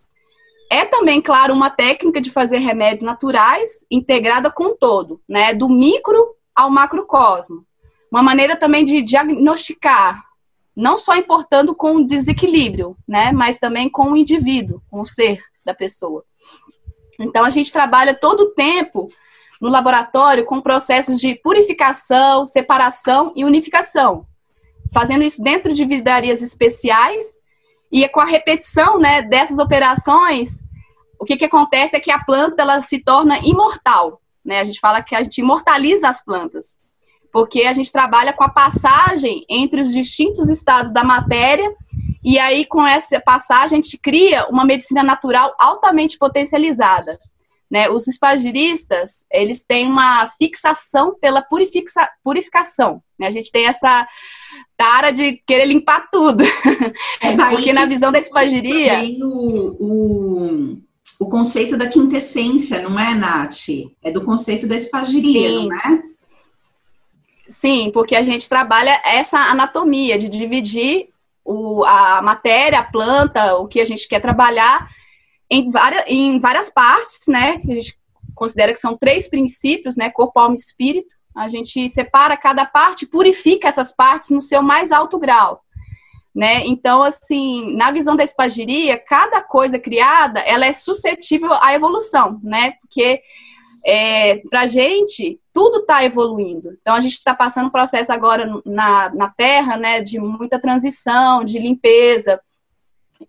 É 0.69 0.85
também, 0.85 1.21
claro, 1.21 1.53
uma 1.53 1.69
técnica 1.69 2.21
de 2.21 2.31
fazer 2.31 2.59
remédios 2.59 3.01
naturais 3.01 3.85
integrada 3.91 4.49
com 4.49 4.67
o 4.67 4.75
todo, 4.75 5.21
né? 5.27 5.53
Do 5.53 5.67
micro 5.67 6.35
ao 6.55 6.69
macrocosmo. 6.69 7.65
Uma 8.11 8.21
maneira 8.21 8.55
também 8.55 8.83
de 8.83 9.01
diagnosticar, 9.01 10.23
não 10.75 10.97
só 10.97 11.15
importando 11.15 11.75
com 11.75 11.95
o 11.95 12.05
desequilíbrio, 12.05 12.97
né, 13.07 13.31
mas 13.31 13.57
também 13.59 13.89
com 13.89 14.11
o 14.11 14.17
indivíduo, 14.17 14.81
com 14.89 15.01
o 15.01 15.07
ser 15.07 15.41
da 15.65 15.73
pessoa. 15.73 16.23
Então 17.19 17.45
a 17.45 17.49
gente 17.49 17.71
trabalha 17.71 18.13
todo 18.13 18.41
o 18.41 18.51
tempo 18.51 19.07
no 19.61 19.69
laboratório 19.69 20.45
com 20.45 20.59
processos 20.59 21.19
de 21.19 21.35
purificação, 21.35 22.45
separação 22.45 23.31
e 23.35 23.45
unificação, 23.45 24.25
fazendo 24.91 25.23
isso 25.23 25.41
dentro 25.41 25.73
de 25.73 25.85
vidrarias 25.85 26.41
especiais 26.41 27.23
e 27.91 28.07
com 28.09 28.21
a 28.21 28.25
repetição, 28.25 28.97
né, 28.97 29.21
dessas 29.21 29.59
operações, 29.59 30.63
o 31.19 31.25
que, 31.25 31.37
que 31.37 31.45
acontece 31.45 31.95
é 31.95 31.99
que 31.99 32.09
a 32.09 32.23
planta 32.23 32.63
ela 32.63 32.81
se 32.81 32.99
torna 32.99 33.37
imortal, 33.39 34.19
né? 34.43 34.59
A 34.59 34.63
gente 34.63 34.79
fala 34.79 35.01
que 35.01 35.15
a 35.15 35.23
gente 35.23 35.39
imortaliza 35.39 36.07
as 36.09 36.23
plantas, 36.23 36.77
porque 37.31 37.63
a 37.63 37.73
gente 37.73 37.91
trabalha 37.91 38.33
com 38.33 38.43
a 38.43 38.49
passagem 38.49 39.45
entre 39.49 39.81
os 39.81 39.91
distintos 39.91 40.49
estados 40.49 40.91
da 40.91 41.03
matéria 41.03 41.73
e 42.23 42.37
aí 42.37 42.65
com 42.65 42.85
essa 42.85 43.19
passagem 43.19 43.79
a 43.79 43.81
gente 43.81 43.97
cria 43.97 44.47
uma 44.47 44.65
medicina 44.65 45.01
natural 45.01 45.55
altamente 45.57 46.17
potencializada. 46.17 47.19
Né? 47.69 47.89
Os 47.89 48.05
espagiristas, 48.07 49.25
eles 49.31 49.63
têm 49.63 49.87
uma 49.87 50.29
fixação 50.37 51.15
pela 51.19 51.41
purificação. 51.41 53.01
Né? 53.17 53.27
A 53.27 53.31
gente 53.31 53.49
tem 53.49 53.65
essa 53.65 54.05
cara 54.77 55.11
de 55.11 55.41
querer 55.47 55.65
limpar 55.65 56.09
tudo. 56.11 56.43
É 57.21 57.35
Porque 57.49 57.71
na 57.71 57.85
visão 57.85 58.11
da 58.11 58.19
espagiria... 58.19 58.99
O, 59.23 59.77
o, 59.79 60.81
o 61.21 61.29
conceito 61.29 61.77
da 61.77 61.87
quintessência, 61.87 62.81
não 62.81 62.99
é, 62.99 63.13
Nath? 63.13 63.69
É 64.01 64.09
do 64.09 64.25
conceito 64.25 64.65
da 64.65 64.75
espagiria, 64.75 65.49
Sim. 65.49 65.67
não 65.67 65.77
é? 65.77 66.03
Sim, 67.47 67.91
porque 67.93 68.15
a 68.15 68.23
gente 68.23 68.49
trabalha 68.49 68.99
essa 69.05 69.37
anatomia 69.37 70.17
de 70.17 70.27
dividir 70.27 71.09
o, 71.45 71.85
a 71.85 72.23
matéria, 72.23 72.79
a 72.79 72.83
planta, 72.83 73.55
o 73.57 73.67
que 73.67 73.79
a 73.79 73.85
gente 73.85 74.07
quer 74.07 74.19
trabalhar 74.19 74.89
em 75.47 75.69
várias, 75.69 76.03
em 76.07 76.39
várias 76.39 76.71
partes, 76.71 77.27
né? 77.27 77.59
Que 77.59 77.71
a 77.71 77.75
gente 77.75 77.99
considera 78.33 78.73
que 78.73 78.79
são 78.79 78.97
três 78.97 79.29
princípios, 79.29 79.95
né? 79.95 80.09
Corpo, 80.09 80.39
alma 80.39 80.55
e 80.55 80.57
espírito. 80.57 81.15
A 81.35 81.47
gente 81.47 81.87
separa 81.89 82.35
cada 82.35 82.65
parte, 82.65 83.05
purifica 83.05 83.67
essas 83.67 83.93
partes 83.93 84.31
no 84.31 84.41
seu 84.41 84.63
mais 84.63 84.91
alto 84.91 85.19
grau. 85.19 85.61
Né? 86.33 86.65
Então, 86.65 87.03
assim, 87.03 87.75
na 87.75 87.91
visão 87.91 88.15
da 88.15 88.23
espagiria, 88.23 88.97
cada 88.97 89.41
coisa 89.41 89.77
criada, 89.77 90.39
ela 90.39 90.65
é 90.65 90.71
suscetível 90.71 91.51
à 91.53 91.73
evolução, 91.73 92.39
né? 92.41 92.71
Porque 92.81 93.21
é, 93.85 94.37
para 94.49 94.61
a 94.61 94.67
gente, 94.67 95.39
tudo 95.53 95.79
está 95.79 96.03
evoluindo. 96.05 96.77
Então, 96.81 96.95
a 96.95 97.01
gente 97.01 97.13
está 97.13 97.33
passando 97.33 97.67
um 97.67 97.71
processo 97.71 98.13
agora 98.13 98.49
na, 98.65 99.13
na 99.13 99.29
Terra, 99.29 99.75
né, 99.75 100.01
de 100.01 100.19
muita 100.19 100.59
transição, 100.59 101.43
de 101.43 101.59
limpeza. 101.59 102.39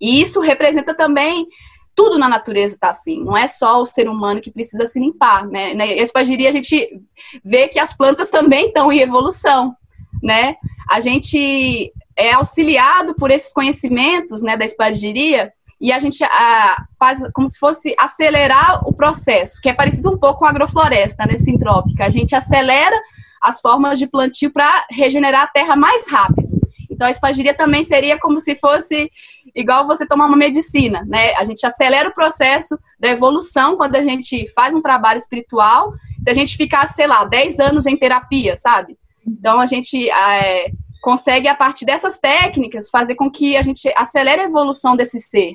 E 0.01 0.21
isso 0.21 0.41
representa 0.41 0.95
também 0.95 1.47
tudo 1.95 2.19
na 2.19 2.29
natureza 2.29 2.75
está 2.75 2.91
assim, 2.91 3.23
não 3.23 3.37
é 3.37 3.47
só 3.47 3.83
o 3.83 3.87
ser 3.87 4.09
humano 4.09 4.41
que 4.41 4.51
precisa 4.51 4.87
se 4.87 4.99
limpar, 4.99 5.47
né? 5.47 5.75
Na 5.75 5.87
espagiria 5.87 6.49
a 6.49 6.53
gente 6.53 7.01
vê 7.45 7.69
que 7.69 7.79
as 7.79 7.95
plantas 7.95 8.31
também 8.31 8.69
estão 8.69 8.91
em 8.91 9.01
evolução, 9.01 9.77
né? 10.23 10.57
A 10.89 11.01
gente 11.01 11.93
é 12.17 12.33
auxiliado 12.35 13.15
por 13.15 13.31
esses 13.31 13.53
conhecimentos, 13.53 14.43
né, 14.43 14.57
da 14.57 14.65
espagiria 14.65 15.53
e 15.83 15.91
a 15.91 15.99
gente 15.99 16.23
a, 16.23 16.85
faz 16.97 17.19
como 17.33 17.49
se 17.49 17.59
fosse 17.59 17.93
acelerar 17.99 18.87
o 18.87 18.93
processo, 18.93 19.61
que 19.61 19.69
é 19.69 19.75
parecido 19.75 20.13
um 20.13 20.17
pouco 20.17 20.39
com 20.39 20.47
a 20.47 20.51
agrofloresta, 20.51 21.27
né, 21.27 21.37
sintrópica. 21.37 22.05
A 22.05 22.11
gente 22.11 22.37
acelera 22.37 22.97
as 23.41 23.61
formas 23.61 23.99
de 23.99 24.07
plantio 24.07 24.53
para 24.53 24.87
regenerar 24.89 25.43
a 25.43 25.47
terra 25.49 25.75
mais 25.75 26.09
rápido. 26.09 26.53
Então, 26.89 27.09
a 27.09 27.11
espagiria 27.11 27.53
também 27.53 27.83
seria 27.83 28.17
como 28.17 28.39
se 28.39 28.55
fosse 28.55 29.11
igual 29.57 29.85
você 29.85 30.07
tomar 30.07 30.27
uma 30.27 30.37
medicina, 30.37 31.05
né? 31.05 31.35
A 31.35 31.43
gente 31.43 31.67
acelera 31.67 32.09
o 32.09 32.15
processo 32.15 32.79
da 33.01 33.09
evolução 33.09 33.77
quando 33.77 33.97
a 33.97 34.03
gente 34.05 34.49
faz 34.55 34.73
um 34.73 34.81
trabalho 34.81 35.19
espiritual. 35.19 35.93
Se 36.23 36.31
a 36.31 36.35
gente 36.35 36.57
ficar, 36.57 36.87
sei 36.87 37.09
lá, 37.09 37.25
10 37.25 37.59
anos 37.59 37.87
em 37.87 37.97
terapia, 37.97 38.57
sabe? 38.57 38.97
Então, 39.27 39.59
a 39.59 39.67
gente 39.67 40.09
é, 40.09 40.71
consegue, 41.03 41.49
a 41.49 41.55
partir 41.55 41.85
dessas 41.85 42.19
técnicas, 42.19 42.89
fazer 42.89 43.17
com 43.17 43.29
que 43.29 43.57
a 43.57 43.63
gente 43.63 43.93
acelere 43.97 44.41
a 44.41 44.45
evolução 44.45 44.97
desse 44.97 45.21
ser. 45.21 45.55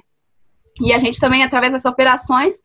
E 0.82 0.94
a 0.94 1.00
gente 1.00 1.20
também, 1.20 1.42
através 1.42 1.74
dessas 1.74 1.90
operações, 1.90 2.62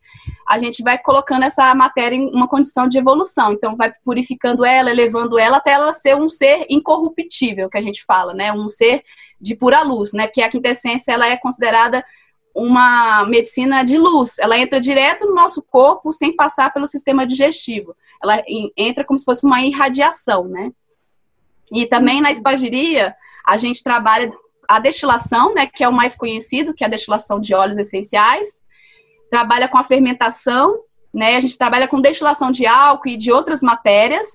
a 0.47 0.59
gente 0.59 0.83
vai 0.83 0.97
colocando 0.97 1.43
essa 1.43 1.73
matéria 1.73 2.15
em 2.15 2.29
uma 2.29 2.47
condição 2.47 2.87
de 2.87 2.97
evolução. 2.97 3.53
Então, 3.53 3.75
vai 3.75 3.91
purificando 4.03 4.65
ela, 4.65 4.91
elevando 4.91 5.39
ela 5.39 5.57
até 5.57 5.71
ela 5.71 5.93
ser 5.93 6.15
um 6.15 6.29
ser 6.29 6.65
incorruptível, 6.69 7.69
que 7.69 7.77
a 7.77 7.81
gente 7.81 8.03
fala, 8.05 8.33
né? 8.33 8.51
Um 8.53 8.69
ser 8.69 9.03
de 9.39 9.55
pura 9.55 9.81
luz, 9.81 10.13
né? 10.13 10.27
Porque 10.27 10.41
a 10.41 10.49
quintessência 10.49 11.13
ela 11.13 11.25
é 11.25 11.37
considerada 11.37 12.05
uma 12.53 13.25
medicina 13.25 13.81
de 13.83 13.97
luz. 13.97 14.37
Ela 14.37 14.59
entra 14.59 14.79
direto 14.79 15.25
no 15.25 15.33
nosso 15.33 15.63
corpo 15.63 16.11
sem 16.11 16.35
passar 16.35 16.71
pelo 16.71 16.85
sistema 16.85 17.25
digestivo. 17.25 17.95
Ela 18.21 18.43
entra 18.77 19.03
como 19.03 19.17
se 19.17 19.25
fosse 19.25 19.43
uma 19.43 19.63
irradiação, 19.63 20.47
né? 20.47 20.71
E 21.71 21.85
também 21.85 22.21
na 22.21 22.31
espagiria, 22.31 23.15
a 23.45 23.57
gente 23.57 23.83
trabalha 23.83 24.31
a 24.67 24.79
destilação, 24.79 25.53
né, 25.53 25.67
que 25.67 25.83
é 25.83 25.87
o 25.87 25.93
mais 25.93 26.15
conhecido, 26.15 26.73
que 26.73 26.83
é 26.83 26.87
a 26.87 26.89
destilação 26.89 27.39
de 27.39 27.53
óleos 27.53 27.77
essenciais. 27.77 28.63
Trabalha 29.29 29.67
com 29.67 29.77
a 29.77 29.83
fermentação, 29.83 30.79
né? 31.13 31.35
A 31.35 31.39
gente 31.39 31.57
trabalha 31.57 31.87
com 31.87 32.01
destilação 32.01 32.51
de 32.51 32.65
álcool 32.65 33.09
e 33.09 33.17
de 33.17 33.31
outras 33.31 33.61
matérias 33.61 34.25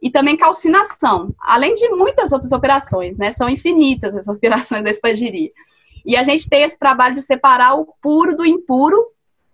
e 0.00 0.10
também 0.10 0.36
calcinação, 0.36 1.34
além 1.40 1.74
de 1.74 1.88
muitas 1.88 2.32
outras 2.32 2.52
operações, 2.52 3.18
né? 3.18 3.30
São 3.30 3.48
infinitas 3.48 4.16
as 4.16 4.28
operações 4.28 4.84
da 4.84 4.90
espagiria. 4.90 5.50
E 6.06 6.16
a 6.16 6.22
gente 6.22 6.48
tem 6.48 6.62
esse 6.62 6.78
trabalho 6.78 7.14
de 7.14 7.22
separar 7.22 7.74
o 7.74 7.86
puro 8.00 8.36
do 8.36 8.46
impuro 8.46 9.04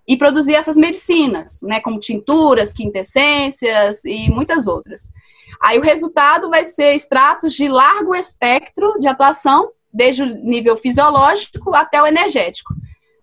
e 0.06 0.16
produzir 0.16 0.54
essas 0.54 0.76
medicinas, 0.76 1.60
né? 1.62 1.80
Como 1.80 1.98
tinturas, 1.98 2.74
quintessências 2.74 4.04
e 4.04 4.28
muitas 4.30 4.66
outras. 4.66 5.10
Aí 5.60 5.78
o 5.78 5.82
resultado 5.82 6.48
vai 6.50 6.64
ser 6.64 6.94
extratos 6.94 7.52
de 7.52 7.68
largo 7.68 8.14
espectro 8.14 8.98
de 8.98 9.08
atuação 9.08 9.70
desde 9.92 10.22
o 10.22 10.26
nível 10.26 10.76
fisiológico 10.76 11.74
até 11.74 12.02
o 12.02 12.06
energético, 12.06 12.74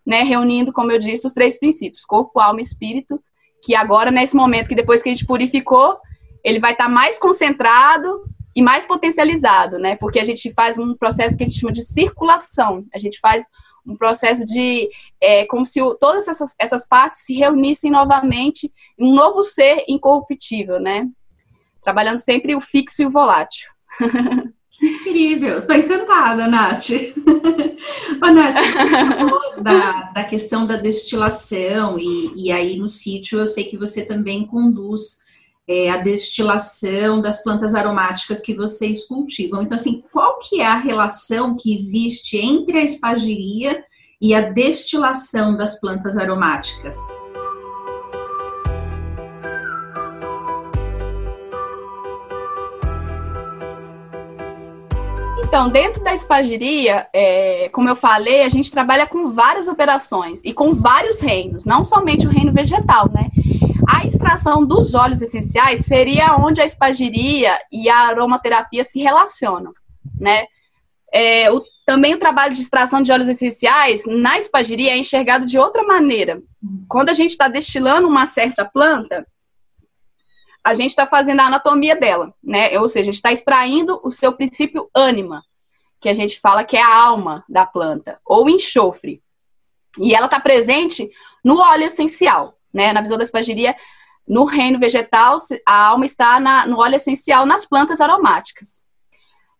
né? 0.05 0.23
Reunindo, 0.23 0.71
como 0.71 0.91
eu 0.91 0.99
disse, 0.99 1.27
os 1.27 1.33
três 1.33 1.59
princípios: 1.59 2.05
corpo, 2.05 2.39
alma 2.39 2.61
e 2.61 2.63
espírito, 2.63 3.21
que 3.61 3.75
agora, 3.75 4.09
nesse 4.09 4.35
momento 4.35 4.69
que 4.69 4.75
depois 4.75 5.01
que 5.01 5.09
a 5.09 5.11
gente 5.11 5.25
purificou, 5.25 5.97
ele 6.43 6.59
vai 6.59 6.71
estar 6.71 6.85
tá 6.85 6.89
mais 6.89 7.19
concentrado 7.19 8.23
e 8.55 8.61
mais 8.61 8.85
potencializado, 8.85 9.77
né? 9.77 9.95
Porque 9.95 10.19
a 10.19 10.23
gente 10.23 10.51
faz 10.53 10.77
um 10.77 10.95
processo 10.95 11.37
que 11.37 11.43
a 11.43 11.47
gente 11.47 11.59
chama 11.59 11.71
de 11.71 11.83
circulação. 11.83 12.85
A 12.93 12.97
gente 12.97 13.19
faz 13.19 13.45
um 13.85 13.95
processo 13.95 14.45
de 14.45 14.89
é, 15.19 15.45
como 15.45 15.65
se 15.65 15.81
o, 15.81 15.95
todas 15.95 16.27
essas, 16.27 16.55
essas 16.59 16.87
partes 16.87 17.21
se 17.21 17.33
reunissem 17.33 17.91
novamente 17.91 18.71
em 18.97 19.05
um 19.05 19.15
novo 19.15 19.43
ser 19.43 19.83
incorruptível, 19.87 20.79
né? 20.79 21.07
Trabalhando 21.83 22.19
sempre 22.19 22.55
o 22.55 22.61
fixo 22.61 23.01
e 23.01 23.05
o 23.05 23.11
volátil. 23.11 23.69
Incrível, 24.81 25.59
estou 25.59 25.75
encantada, 25.75 26.47
Nath. 26.47 26.89
Ô, 28.21 28.31
Nath, 28.31 28.57
falou 29.29 29.61
da, 29.61 30.03
da 30.11 30.23
questão 30.23 30.65
da 30.65 30.75
destilação, 30.75 31.99
e, 31.99 32.33
e 32.35 32.51
aí 32.51 32.77
no 32.77 32.87
sítio 32.87 33.39
eu 33.39 33.45
sei 33.45 33.65
que 33.65 33.77
você 33.77 34.03
também 34.03 34.45
conduz 34.45 35.19
é, 35.67 35.89
a 35.91 35.97
destilação 35.97 37.21
das 37.21 37.43
plantas 37.43 37.75
aromáticas 37.75 38.41
que 38.41 38.55
vocês 38.55 39.05
cultivam. 39.05 39.61
Então, 39.61 39.75
assim, 39.75 40.03
qual 40.11 40.39
que 40.39 40.61
é 40.61 40.65
a 40.65 40.79
relação 40.79 41.55
que 41.55 41.71
existe 41.71 42.37
entre 42.37 42.79
a 42.79 42.83
espagiria 42.83 43.83
e 44.19 44.33
a 44.33 44.41
destilação 44.41 45.55
das 45.55 45.79
plantas 45.79 46.17
aromáticas? 46.17 46.95
Então, 55.51 55.67
dentro 55.67 56.01
da 56.01 56.13
espagiria, 56.13 57.09
é, 57.11 57.67
como 57.73 57.89
eu 57.89 57.95
falei, 57.97 58.43
a 58.43 58.47
gente 58.47 58.71
trabalha 58.71 59.05
com 59.05 59.31
várias 59.31 59.67
operações 59.67 60.39
e 60.45 60.53
com 60.53 60.73
vários 60.73 61.19
reinos, 61.19 61.65
não 61.65 61.83
somente 61.83 62.25
o 62.25 62.29
reino 62.29 62.53
vegetal, 62.53 63.11
né? 63.11 63.29
A 63.85 64.05
extração 64.07 64.65
dos 64.65 64.95
óleos 64.95 65.21
essenciais 65.21 65.85
seria 65.85 66.37
onde 66.37 66.61
a 66.61 66.65
espagiria 66.65 67.59
e 67.69 67.89
a 67.89 67.97
aromaterapia 67.97 68.85
se 68.85 69.01
relacionam, 69.01 69.73
né? 70.17 70.45
É, 71.13 71.51
o, 71.51 71.61
também 71.85 72.13
o 72.13 72.19
trabalho 72.19 72.53
de 72.53 72.61
extração 72.61 73.01
de 73.01 73.11
óleos 73.11 73.27
essenciais 73.27 74.03
na 74.07 74.37
espagiria 74.37 74.93
é 74.93 74.97
enxergado 74.97 75.45
de 75.45 75.59
outra 75.59 75.83
maneira. 75.83 76.41
Quando 76.87 77.09
a 77.09 77.13
gente 77.13 77.31
está 77.31 77.49
destilando 77.49 78.07
uma 78.07 78.25
certa 78.25 78.63
planta, 78.63 79.27
a 80.63 80.73
gente 80.73 80.91
está 80.91 81.07
fazendo 81.07 81.39
a 81.39 81.45
anatomia 81.45 81.95
dela, 81.95 82.33
né? 82.43 82.77
Ou 82.79 82.87
seja, 82.87 83.03
a 83.03 83.05
gente 83.05 83.15
está 83.15 83.31
extraindo 83.31 83.99
o 84.03 84.11
seu 84.11 84.31
princípio 84.33 84.89
ânima, 84.95 85.43
que 85.99 86.09
a 86.09 86.13
gente 86.13 86.39
fala 86.39 86.63
que 86.63 86.77
é 86.77 86.81
a 86.81 86.95
alma 86.95 87.43
da 87.49 87.65
planta, 87.65 88.19
ou 88.25 88.49
enxofre. 88.49 89.21
E 89.97 90.13
ela 90.13 90.25
está 90.25 90.39
presente 90.39 91.09
no 91.43 91.57
óleo 91.57 91.85
essencial, 91.85 92.57
né? 92.73 92.93
Na 92.93 93.01
visão 93.01 93.17
da 93.17 93.23
espagiria, 93.23 93.75
no 94.27 94.45
reino 94.45 94.79
vegetal, 94.79 95.37
a 95.65 95.87
alma 95.87 96.05
está 96.05 96.39
na, 96.39 96.65
no 96.65 96.79
óleo 96.79 96.95
essencial 96.95 97.45
nas 97.45 97.65
plantas 97.65 97.99
aromáticas. 97.99 98.83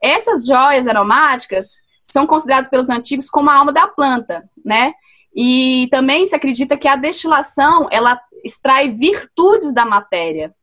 Essas 0.01 0.45
joias 0.45 0.87
aromáticas 0.87 1.77
são 2.05 2.27
consideradas 2.27 2.69
pelos 2.69 2.89
antigos 2.89 3.29
como 3.29 3.49
a 3.49 3.55
alma 3.55 3.71
da 3.71 3.87
planta, 3.87 4.47
né? 4.63 4.93
E 5.33 5.87
também 5.91 6.25
se 6.25 6.35
acredita 6.35 6.77
que 6.77 6.87
a 6.87 6.95
destilação, 6.95 7.87
ela 7.91 8.19
extrai 8.43 8.89
virtudes 8.89 9.73
da 9.73 9.85
matéria, 9.85 10.53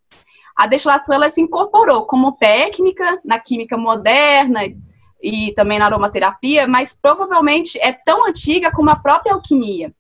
a 0.59 0.66
destilação 0.66 1.14
ela 1.14 1.31
se 1.31 1.40
incorporou 1.40 2.05
como 2.05 2.33
técnica 2.33 3.21
na 3.25 3.38
química 3.38 3.79
moderna 3.79 4.62
e 5.23 5.53
também 5.55 5.79
na 5.79 5.85
aromaterapia, 5.85 6.66
mas 6.66 6.92
provavelmente 6.92 7.79
é 7.79 7.92
tão 7.92 8.27
antiga 8.27 8.73
como 8.73 8.90
a 8.90 8.97
própria 8.97 9.35
alquimia. 9.35 9.94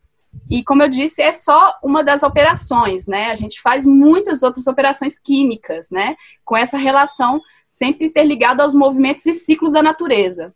E 0.50 0.64
como 0.64 0.82
eu 0.82 0.88
disse, 0.88 1.22
é 1.22 1.30
só 1.30 1.78
uma 1.80 2.02
das 2.02 2.24
operações, 2.24 3.06
né? 3.06 3.30
A 3.30 3.36
gente 3.36 3.60
faz 3.60 3.86
muitas 3.86 4.42
outras 4.42 4.66
operações 4.66 5.16
químicas, 5.16 5.90
né? 5.92 6.16
Com 6.44 6.56
essa 6.56 6.76
relação 6.76 7.40
sempre 7.70 8.06
interligada 8.06 8.64
aos 8.64 8.74
movimentos 8.74 9.24
e 9.26 9.32
ciclos 9.32 9.72
da 9.72 9.82
natureza. 9.82 10.52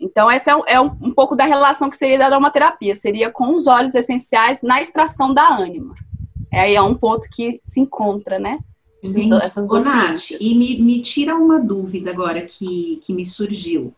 Então, 0.00 0.28
essa 0.28 0.50
é, 0.50 0.74
é 0.74 0.80
um, 0.80 0.90
um, 1.00 1.14
pouco 1.14 1.36
da 1.36 1.44
relação 1.44 1.88
que 1.88 1.96
seria 1.96 2.18
da 2.18 2.26
aromaterapia, 2.26 2.96
seria 2.96 3.30
com 3.30 3.54
os 3.54 3.68
óleos 3.68 3.94
essenciais 3.94 4.60
na 4.60 4.82
extração 4.82 5.32
da 5.32 5.48
ânima. 5.48 5.94
É 6.50 6.60
aí 6.60 6.74
é 6.74 6.82
um 6.82 6.94
ponto 6.94 7.28
que 7.30 7.60
se 7.62 7.80
encontra, 7.80 8.38
né? 8.38 8.58
Gente, 9.02 9.32
essas 9.34 9.68
duas 9.68 9.84
Nath, 9.84 10.32
e 10.40 10.54
me, 10.56 10.80
me 10.80 11.00
tira 11.00 11.36
uma 11.36 11.60
dúvida 11.60 12.10
agora 12.10 12.42
que, 12.42 13.00
que 13.04 13.12
me 13.12 13.24
surgiu. 13.24 13.94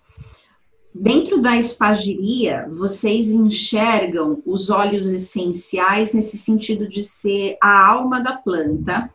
Dentro 0.95 1.41
da 1.41 1.57
espagiria, 1.57 2.69
vocês 2.71 3.31
enxergam 3.31 4.43
os 4.45 4.71
óleos 4.71 5.07
essenciais 5.07 6.13
nesse 6.13 6.37
sentido 6.37 6.89
de 6.89 7.03
ser 7.03 7.57
a 7.63 7.89
alma 7.89 8.21
da 8.21 8.33
planta, 8.33 9.09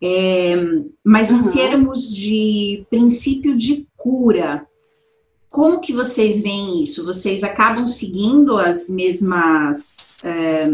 é, 0.00 0.54
mas 1.02 1.30
uhum. 1.30 1.48
em 1.48 1.50
termos 1.50 2.14
de 2.14 2.86
princípio 2.90 3.56
de 3.56 3.86
cura, 3.96 4.66
como 5.48 5.80
que 5.80 5.92
vocês 5.92 6.40
veem 6.40 6.84
isso? 6.84 7.04
Vocês 7.04 7.42
acabam 7.42 7.88
seguindo 7.88 8.58
as 8.58 8.90
mesmas 8.90 10.22
é, 10.22 10.68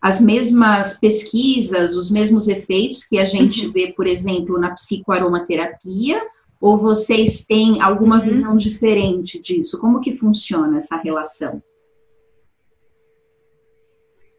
as 0.00 0.20
mesmas 0.20 0.98
pesquisas, 0.98 1.96
os 1.96 2.10
mesmos 2.10 2.48
efeitos 2.48 3.04
que 3.04 3.18
a 3.18 3.24
gente 3.24 3.66
uhum. 3.66 3.72
vê, 3.72 3.92
por 3.92 4.06
exemplo, 4.06 4.58
na 4.58 4.72
psicoaromaterapia? 4.72 6.22
Ou 6.60 6.78
vocês 6.78 7.44
têm 7.44 7.82
alguma 7.82 8.16
uhum. 8.16 8.24
visão 8.24 8.56
diferente 8.56 9.40
disso? 9.40 9.78
Como 9.80 10.00
que 10.00 10.16
funciona 10.16 10.78
essa 10.78 10.96
relação? 10.96 11.62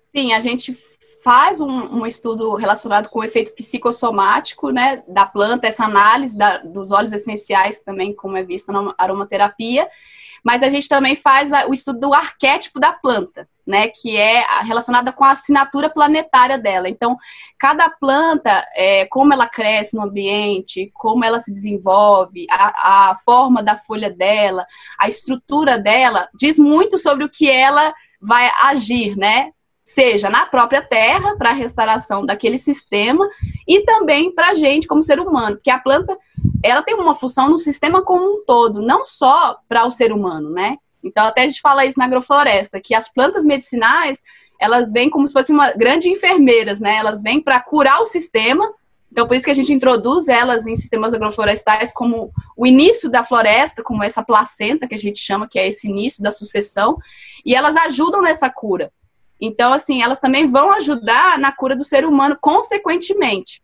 Sim, 0.04 0.34
a 0.34 0.40
gente 0.40 0.78
faz 1.24 1.60
um, 1.60 1.68
um, 1.68 2.06
estudo 2.08 2.56
relacionado 2.56 3.10
com 3.10 3.20
o 3.20 3.24
efeito 3.24 3.54
psicossomático 3.54 4.70
né, 4.70 5.04
da 5.08 5.26
planta, 5.26 5.68
essa 5.68 5.84
análise 5.84 6.38
da, 6.38 6.60
dos 6.60 6.92
óleos 6.92 7.12
essenciais 7.12 7.80
também, 7.82 8.16
como 8.16 8.38
é 8.38 8.44
visto 8.44 8.72
na 8.72 8.96
aromaterapia, 8.98 9.88
mas 10.44 10.64
a 10.64 10.70
gente 10.70 10.88
também 10.88 11.16
faz 11.16 11.52
o 11.68 11.74
estudo 11.74 12.00
do 12.00 12.14
arquétipo 12.14 12.80
da 12.80 12.94
planta, 12.94 13.48
né, 13.66 13.90
que 13.90 14.16
é 14.16 14.46
relacionada 14.64 15.12
com 15.12 15.24
a 15.24 15.32
assinatura 15.32 15.90
planetária 15.90 16.58
dela. 16.58 16.88
Então, 16.88 17.18
cada 17.60 17.90
planta, 17.90 18.66
é, 18.76 19.06
como 19.08 19.34
ela 19.34 19.48
cresce 19.48 19.96
no 19.96 20.04
ambiente, 20.04 20.90
como 20.94 21.26
ela 21.26 21.40
se 21.40 21.54
desenvolve, 21.54 22.48
a, 22.50 23.12
a 23.12 23.18
forma 23.26 23.62
da 23.62 23.76
folha 23.76 24.10
dela, 24.10 24.66
a 24.98 25.08
estrutura 25.08 25.78
dela, 25.78 26.30
diz 26.34 26.58
muito 26.58 26.98
sobre 26.98 27.24
o 27.26 27.30
que 27.30 27.50
ela 27.50 27.94
vai 28.22 28.50
agir, 28.64 29.18
né? 29.18 29.52
seja 29.88 30.30
na 30.30 30.46
própria 30.46 30.82
terra, 30.82 31.38
para 31.38 31.52
a 31.52 31.54
restauração 31.54 32.26
daquele 32.26 32.58
sistema, 32.58 33.26
e 33.66 33.86
também 33.86 34.36
para 34.36 34.50
a 34.50 34.54
gente 34.54 34.86
como 34.86 35.02
ser 35.02 35.18
humano, 35.18 35.56
porque 35.56 35.72
a 35.72 35.80
planta 35.80 36.18
ela 36.70 36.82
tem 36.82 36.96
uma 36.96 37.16
função 37.16 37.50
no 37.50 37.58
sistema 37.58 38.02
como 38.02 38.24
um 38.24 38.44
todo, 38.46 38.82
não 38.82 39.06
só 39.06 39.58
para 39.68 39.86
o 39.86 39.92
ser 39.92 40.12
humano, 40.12 40.50
né? 40.50 40.78
Então, 41.04 41.26
até 41.26 41.44
a 41.44 41.48
gente 41.48 41.62
fala 41.62 41.86
isso 41.86 42.00
na 42.00 42.06
agrofloresta, 42.06 42.82
que 42.82 42.94
as 42.94 43.08
plantas 43.08 43.44
medicinais, 43.44 44.22
elas 44.60 44.92
vêm 44.92 45.10
como 45.10 45.28
se 45.28 45.34
fossem 45.34 45.56
uma 45.56 45.72
grande 45.72 46.10
enfermeiras, 46.10 46.80
né? 46.80 46.98
Elas 46.98 47.22
vêm 47.22 47.42
para 47.42 47.60
curar 47.60 48.02
o 48.02 48.06
sistema, 48.06 48.68
então, 49.12 49.26
por 49.28 49.36
isso 49.36 49.46
que 49.46 49.52
a 49.52 49.56
gente 49.56 49.74
introduz 49.74 50.28
elas 50.28 50.68
em 50.68 50.76
sistemas 50.76 51.14
agroflorestais 51.14 51.94
como 51.94 52.32
o 52.56 52.68
início 52.68 53.10
da 53.10 53.24
floresta, 53.24 53.82
como 53.82 54.04
essa 54.04 54.22
placenta 54.22 54.88
que 54.88 54.96
a 54.96 55.00
gente 55.00 55.20
chama, 55.20 55.48
que 55.48 55.58
é 55.58 55.68
esse 55.68 55.88
início 55.88 56.22
da 56.22 56.30
sucessão, 56.30 56.98
e 57.46 57.56
elas 57.56 57.76
ajudam 57.76 58.22
nessa 58.22 58.50
cura. 58.50 58.92
Então, 59.40 59.72
assim, 59.72 60.02
elas 60.02 60.20
também 60.20 60.50
vão 60.50 60.72
ajudar 60.72 61.40
na 61.40 61.52
cura 61.52 61.76
do 61.76 61.84
ser 61.84 62.06
humano, 62.06 62.38
consequentemente. 62.40 63.62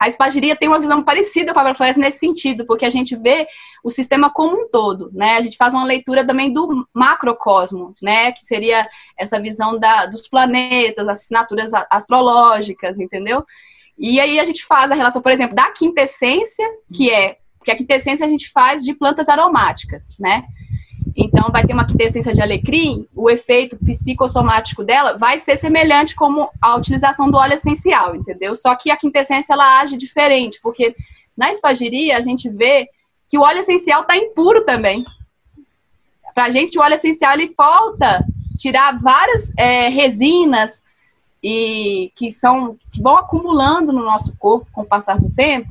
A 0.00 0.08
espagiria 0.08 0.56
tem 0.56 0.68
uma 0.68 0.80
visão 0.80 1.02
parecida 1.02 1.52
com 1.52 1.58
a 1.58 1.62
agrofloresta 1.62 2.00
nesse 2.00 2.18
sentido, 2.18 2.64
porque 2.66 2.84
a 2.84 2.90
gente 2.90 3.16
vê 3.16 3.46
o 3.82 3.90
sistema 3.90 4.30
como 4.30 4.56
um 4.56 4.68
todo, 4.68 5.10
né? 5.12 5.36
A 5.36 5.40
gente 5.40 5.56
faz 5.56 5.74
uma 5.74 5.84
leitura 5.84 6.26
também 6.26 6.52
do 6.52 6.86
macrocosmo, 6.94 7.94
né? 8.02 8.32
Que 8.32 8.44
seria 8.44 8.86
essa 9.18 9.40
visão 9.40 9.78
da, 9.78 10.06
dos 10.06 10.28
planetas, 10.28 11.08
as 11.08 11.18
assinaturas 11.18 11.72
astrológicas, 11.90 12.98
entendeu? 12.98 13.44
E 13.98 14.20
aí 14.20 14.38
a 14.38 14.44
gente 14.44 14.64
faz 14.64 14.90
a 14.90 14.94
relação, 14.94 15.20
por 15.20 15.32
exemplo, 15.32 15.56
da 15.56 15.70
quintessência, 15.72 16.66
que 16.92 17.10
é 17.10 17.38
que 17.64 17.72
a 17.72 17.76
quintessência 17.76 18.24
a 18.24 18.30
gente 18.30 18.50
faz 18.50 18.82
de 18.82 18.94
plantas 18.94 19.28
aromáticas, 19.28 20.16
né? 20.18 20.44
Então, 21.20 21.50
vai 21.50 21.66
ter 21.66 21.72
uma 21.72 21.84
quintessência 21.84 22.32
de 22.32 22.40
alecrim, 22.40 23.04
o 23.12 23.28
efeito 23.28 23.76
psicossomático 23.76 24.84
dela 24.84 25.18
vai 25.18 25.40
ser 25.40 25.56
semelhante 25.56 26.14
como 26.14 26.48
a 26.62 26.76
utilização 26.76 27.28
do 27.28 27.36
óleo 27.36 27.54
essencial, 27.54 28.14
entendeu? 28.14 28.54
Só 28.54 28.76
que 28.76 28.88
a 28.88 28.96
quintessência 28.96 29.52
ela 29.52 29.80
age 29.80 29.96
diferente, 29.96 30.60
porque 30.62 30.94
na 31.36 31.50
espagiria 31.50 32.16
a 32.16 32.20
gente 32.20 32.48
vê 32.48 32.88
que 33.28 33.36
o 33.36 33.40
óleo 33.40 33.58
essencial 33.58 34.02
está 34.02 34.16
impuro 34.16 34.64
também. 34.64 35.04
Para 36.32 36.44
a 36.44 36.50
gente, 36.52 36.78
o 36.78 36.82
óleo 36.82 36.94
essencial 36.94 37.34
ele 37.34 37.52
falta 37.56 38.24
tirar 38.56 38.96
várias 38.96 39.52
é, 39.56 39.88
resinas 39.88 40.84
e 41.42 42.12
que 42.14 42.30
são 42.30 42.76
que 42.92 43.02
vão 43.02 43.16
acumulando 43.16 43.92
no 43.92 44.04
nosso 44.04 44.36
corpo 44.36 44.68
com 44.70 44.82
o 44.82 44.86
passar 44.86 45.18
do 45.18 45.28
tempo 45.30 45.68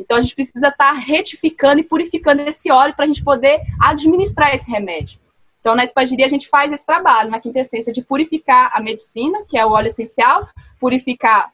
então 0.00 0.16
a 0.16 0.20
gente 0.20 0.34
precisa 0.34 0.68
estar 0.68 0.88
tá 0.88 0.92
retificando 0.92 1.80
e 1.80 1.84
purificando 1.84 2.40
esse 2.42 2.70
óleo 2.70 2.94
para 2.94 3.04
a 3.04 3.08
gente 3.08 3.22
poder 3.22 3.60
administrar 3.78 4.54
esse 4.54 4.68
remédio. 4.70 5.20
Então 5.60 5.74
na 5.74 5.84
espagiria 5.84 6.24
a 6.24 6.28
gente 6.28 6.48
faz 6.48 6.72
esse 6.72 6.84
trabalho 6.84 7.30
na 7.30 7.38
quintessência 7.38 7.92
de 7.92 8.02
purificar 8.02 8.70
a 8.74 8.80
medicina, 8.80 9.44
que 9.46 9.58
é 9.58 9.64
o 9.64 9.70
óleo 9.70 9.88
essencial, 9.88 10.48
purificar 10.80 11.52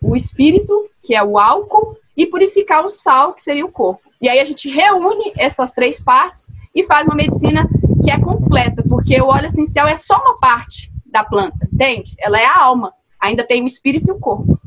o 0.00 0.16
espírito, 0.16 0.88
que 1.02 1.14
é 1.14 1.22
o 1.22 1.38
álcool, 1.38 1.96
e 2.16 2.26
purificar 2.26 2.84
o 2.84 2.88
sal, 2.88 3.34
que 3.34 3.42
seria 3.42 3.64
o 3.64 3.70
corpo. 3.70 4.10
E 4.20 4.28
aí 4.28 4.38
a 4.38 4.44
gente 4.44 4.68
reúne 4.68 5.32
essas 5.36 5.72
três 5.72 6.00
partes 6.00 6.50
e 6.74 6.84
faz 6.84 7.06
uma 7.06 7.16
medicina 7.16 7.68
que 8.02 8.10
é 8.10 8.18
completa, 8.18 8.82
porque 8.88 9.20
o 9.20 9.26
óleo 9.26 9.46
essencial 9.46 9.86
é 9.86 9.94
só 9.94 10.16
uma 10.16 10.38
parte 10.38 10.90
da 11.04 11.22
planta, 11.22 11.68
entende? 11.72 12.14
Ela 12.18 12.40
é 12.40 12.46
a 12.46 12.58
alma, 12.58 12.92
ainda 13.20 13.44
tem 13.44 13.62
o 13.62 13.66
espírito 13.66 14.08
e 14.08 14.12
o 14.12 14.18
corpo. 14.18 14.58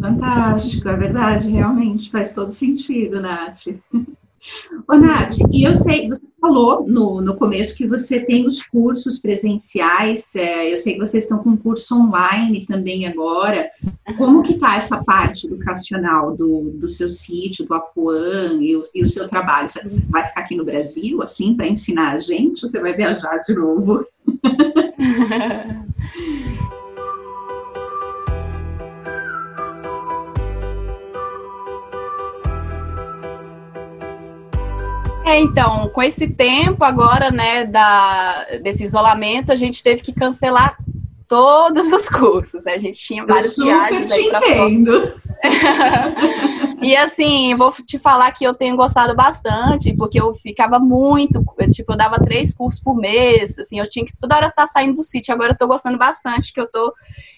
Fantástico, 0.00 0.88
é 0.88 0.96
verdade, 0.96 1.50
realmente 1.50 2.10
faz 2.10 2.34
todo 2.34 2.50
sentido, 2.50 3.20
Nath. 3.20 3.66
Ô, 4.88 4.96
Nath, 4.96 5.34
e 5.52 5.64
eu 5.64 5.74
sei, 5.74 6.08
você 6.08 6.22
falou 6.40 6.86
no, 6.86 7.20
no 7.20 7.36
começo 7.36 7.76
que 7.76 7.86
você 7.86 8.20
tem 8.20 8.46
os 8.46 8.62
cursos 8.62 9.18
presenciais, 9.18 10.34
é, 10.36 10.70
eu 10.70 10.76
sei 10.76 10.94
que 10.94 11.00
vocês 11.00 11.24
estão 11.24 11.38
com 11.38 11.56
curso 11.56 11.96
online 11.96 12.64
também 12.64 13.06
agora. 13.06 13.68
Como 14.16 14.42
que 14.42 14.52
está 14.52 14.76
essa 14.76 15.02
parte 15.02 15.46
educacional 15.46 16.36
do, 16.36 16.70
do 16.70 16.86
seu 16.86 17.08
sítio, 17.08 17.66
do 17.66 17.74
Apuã 17.74 18.56
e 18.60 18.76
o, 18.76 18.82
e 18.94 19.02
o 19.02 19.06
seu 19.06 19.28
trabalho? 19.28 19.68
Você 19.68 20.06
vai 20.08 20.24
ficar 20.24 20.42
aqui 20.42 20.54
no 20.56 20.64
Brasil, 20.64 21.20
assim, 21.22 21.54
para 21.54 21.68
ensinar 21.68 22.14
a 22.14 22.18
gente 22.18 22.64
ou 22.64 22.70
você 22.70 22.80
vai 22.80 22.94
viajar 22.94 23.38
de 23.38 23.54
novo? 23.54 24.06
É, 35.28 35.38
então, 35.38 35.90
com 35.90 36.02
esse 36.02 36.26
tempo 36.26 36.82
agora, 36.82 37.30
né, 37.30 37.66
da, 37.66 38.46
desse 38.62 38.82
isolamento, 38.82 39.52
a 39.52 39.56
gente 39.56 39.82
teve 39.82 40.00
que 40.00 40.10
cancelar 40.10 40.78
todos 41.28 41.92
os 41.92 42.08
cursos. 42.08 42.66
A 42.66 42.78
gente 42.78 42.98
tinha 42.98 43.26
várias 43.26 43.54
viagens 43.54 44.10
aí 44.10 44.30
para 44.30 44.40
fora. 44.40 45.20
e 46.80 46.96
assim, 46.96 47.54
vou 47.56 47.70
te 47.72 47.98
falar 47.98 48.32
que 48.32 48.42
eu 48.42 48.54
tenho 48.54 48.74
gostado 48.74 49.14
bastante, 49.14 49.94
porque 49.94 50.18
eu 50.18 50.32
ficava 50.32 50.78
muito, 50.78 51.44
tipo, 51.72 51.92
eu 51.92 51.96
dava 51.96 52.24
três 52.24 52.54
cursos 52.54 52.82
por 52.82 52.96
mês, 52.96 53.58
assim, 53.58 53.78
eu 53.78 53.88
tinha 53.88 54.06
que 54.06 54.16
toda 54.18 54.34
hora 54.34 54.46
estar 54.46 54.66
saindo 54.66 54.94
do 54.94 55.02
sítio. 55.02 55.34
Agora 55.34 55.52
eu 55.52 55.58
tô 55.58 55.66
gostando 55.66 55.98
bastante, 55.98 56.54
que 56.54 56.60
eu 56.60 56.66
tô 56.66 56.94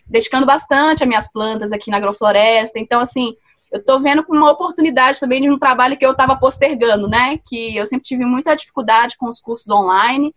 dedicando 0.07 0.47
bastante 0.47 1.03
as 1.03 1.09
minhas 1.09 1.29
plantas 1.29 1.73
aqui 1.73 1.91
na 1.91 1.97
agrofloresta. 1.97 2.79
Então, 2.79 3.01
assim, 3.01 3.35
eu 3.73 3.79
estou 3.79 4.01
vendo 4.01 4.25
como 4.25 4.41
uma 4.41 4.51
oportunidade 4.51 5.21
também 5.21 5.41
de 5.41 5.51
um 5.51 5.59
trabalho 5.59 5.97
que 5.97 6.05
eu 6.05 6.13
estava 6.13 6.37
postergando, 6.37 7.09
né? 7.09 7.39
Que 7.47 7.77
eu 7.77 7.87
sempre 7.87 8.05
tive 8.05 8.25
muita 8.25 8.55
dificuldade 8.55 9.17
com 9.17 9.29
os 9.29 9.41
cursos 9.41 9.71
online. 9.71 10.31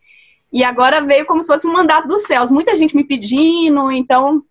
E 0.51 0.63
agora 0.63 1.01
veio 1.01 1.25
como 1.25 1.41
se 1.41 1.47
fosse 1.47 1.65
um 1.65 1.73
mandato 1.73 2.07
dos 2.07 2.23
céus. 2.23 2.51
Muita 2.51 2.75
gente 2.75 2.95
me 2.95 3.03
pedindo, 3.03 3.91
então 3.91 4.43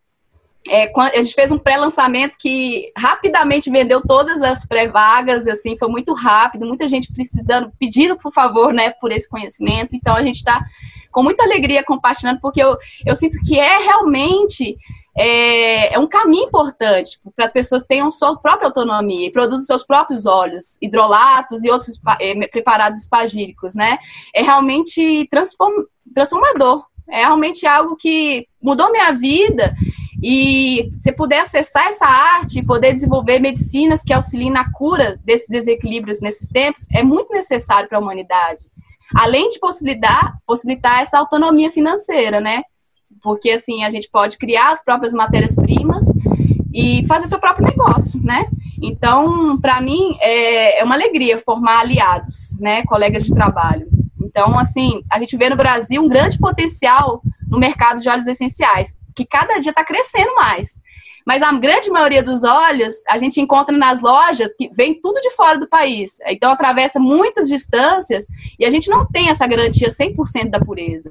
é, 0.68 0.92
a 0.96 1.22
gente 1.22 1.34
fez 1.34 1.50
um 1.50 1.58
pré-lançamento 1.58 2.36
que 2.38 2.92
rapidamente 2.96 3.70
vendeu 3.70 4.00
todas 4.00 4.42
as 4.42 4.64
pré-vagas, 4.66 5.46
assim, 5.46 5.76
foi 5.78 5.88
muito 5.88 6.12
rápido, 6.12 6.66
muita 6.66 6.86
gente 6.86 7.12
precisando, 7.12 7.72
pedindo 7.78 8.16
por 8.16 8.32
favor, 8.32 8.72
né, 8.72 8.90
por 8.90 9.12
esse 9.12 9.28
conhecimento. 9.28 9.94
Então 9.94 10.16
a 10.16 10.22
gente 10.22 10.36
está 10.36 10.64
com 11.12 11.22
muita 11.22 11.44
alegria 11.44 11.84
compartilhando, 11.84 12.40
porque 12.40 12.62
eu, 12.62 12.76
eu 13.04 13.14
sinto 13.14 13.38
que 13.44 13.58
é 13.58 13.78
realmente 13.78 14.76
é, 15.16 15.94
é 15.94 15.98
um 15.98 16.06
caminho 16.06 16.46
importante 16.46 17.20
para 17.36 17.44
as 17.44 17.52
pessoas 17.52 17.84
tenham 17.84 18.10
sua 18.10 18.36
própria 18.36 18.68
autonomia 18.68 19.26
e 19.26 19.32
produzam 19.32 19.64
seus 19.66 19.84
próprios 19.84 20.24
óleos, 20.24 20.78
hidrolatos 20.80 21.64
e 21.64 21.70
outros 21.70 22.00
é, 22.20 22.46
preparados 22.48 23.00
espagíricos, 23.00 23.74
né? 23.74 23.98
É 24.34 24.42
realmente 24.42 25.28
transform, 25.30 25.84
transformador. 26.14 26.84
É 27.10 27.18
realmente 27.18 27.66
algo 27.66 27.96
que 27.96 28.46
mudou 28.62 28.90
minha 28.90 29.12
vida 29.12 29.74
e 30.22 30.90
se 30.94 31.12
puder 31.12 31.40
acessar 31.40 31.88
essa 31.88 32.06
arte 32.06 32.60
e 32.60 32.64
poder 32.64 32.92
desenvolver 32.92 33.40
medicinas 33.40 34.02
que 34.02 34.12
auxiliem 34.12 34.52
na 34.52 34.70
cura 34.72 35.20
desses 35.24 35.48
desequilíbrios 35.48 36.20
nesses 36.20 36.48
tempos, 36.48 36.86
é 36.92 37.02
muito 37.02 37.32
necessário 37.32 37.88
para 37.88 37.98
a 37.98 38.00
humanidade. 38.00 38.64
Além 39.14 39.48
de 39.48 39.58
possibilitar, 39.58 40.38
possibilitar 40.46 41.02
essa 41.02 41.18
autonomia 41.18 41.70
financeira, 41.70 42.40
né? 42.40 42.62
Porque 43.22 43.50
assim 43.50 43.84
a 43.84 43.90
gente 43.90 44.08
pode 44.10 44.36
criar 44.36 44.72
as 44.72 44.82
próprias 44.82 45.14
matérias-primas 45.14 46.04
e 46.74 47.04
fazer 47.06 47.26
seu 47.26 47.38
próprio 47.38 47.66
negócio, 47.66 48.20
né? 48.22 48.46
Então, 48.82 49.60
para 49.60 49.80
mim, 49.80 50.12
é, 50.20 50.80
é 50.80 50.84
uma 50.84 50.94
alegria 50.94 51.40
formar 51.40 51.80
aliados, 51.80 52.58
né? 52.58 52.82
Colegas 52.84 53.24
de 53.24 53.34
trabalho. 53.34 53.86
Então, 54.20 54.58
assim, 54.58 55.02
a 55.10 55.18
gente 55.18 55.36
vê 55.36 55.48
no 55.48 55.56
Brasil 55.56 56.02
um 56.02 56.08
grande 56.08 56.38
potencial 56.38 57.22
no 57.48 57.58
mercado 57.58 58.00
de 58.00 58.08
óleos 58.08 58.26
essenciais, 58.26 58.96
que 59.14 59.26
cada 59.26 59.58
dia 59.58 59.70
está 59.70 59.84
crescendo 59.84 60.34
mais. 60.34 60.80
Mas 61.24 61.42
a 61.42 61.52
grande 61.52 61.90
maioria 61.90 62.22
dos 62.22 62.42
óleos 62.42 62.94
a 63.08 63.18
gente 63.18 63.40
encontra 63.40 63.76
nas 63.76 64.00
lojas 64.00 64.52
que 64.54 64.68
vem 64.72 65.00
tudo 65.00 65.20
de 65.20 65.30
fora 65.32 65.58
do 65.58 65.68
país. 65.68 66.18
Então 66.26 66.50
atravessa 66.50 66.98
muitas 66.98 67.48
distâncias 67.48 68.26
e 68.58 68.64
a 68.64 68.70
gente 68.70 68.90
não 68.90 69.06
tem 69.06 69.28
essa 69.28 69.46
garantia 69.46 69.88
100% 69.88 70.50
da 70.50 70.58
pureza 70.58 71.10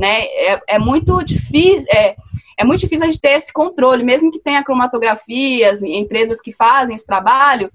né? 0.00 0.22
É, 0.24 0.60
é 0.66 0.78
muito 0.78 1.22
difícil, 1.22 1.86
é, 1.92 2.16
é 2.58 2.64
muito 2.64 2.80
difícil 2.80 3.04
a 3.04 3.06
gente 3.06 3.20
ter 3.20 3.32
esse 3.32 3.52
controle, 3.52 4.02
mesmo 4.02 4.32
que 4.32 4.40
tenha 4.40 4.64
cromatografias, 4.64 5.82
empresas 5.82 6.40
que 6.40 6.52
fazem 6.52 6.96
esse 6.96 7.06
trabalho, 7.06 7.70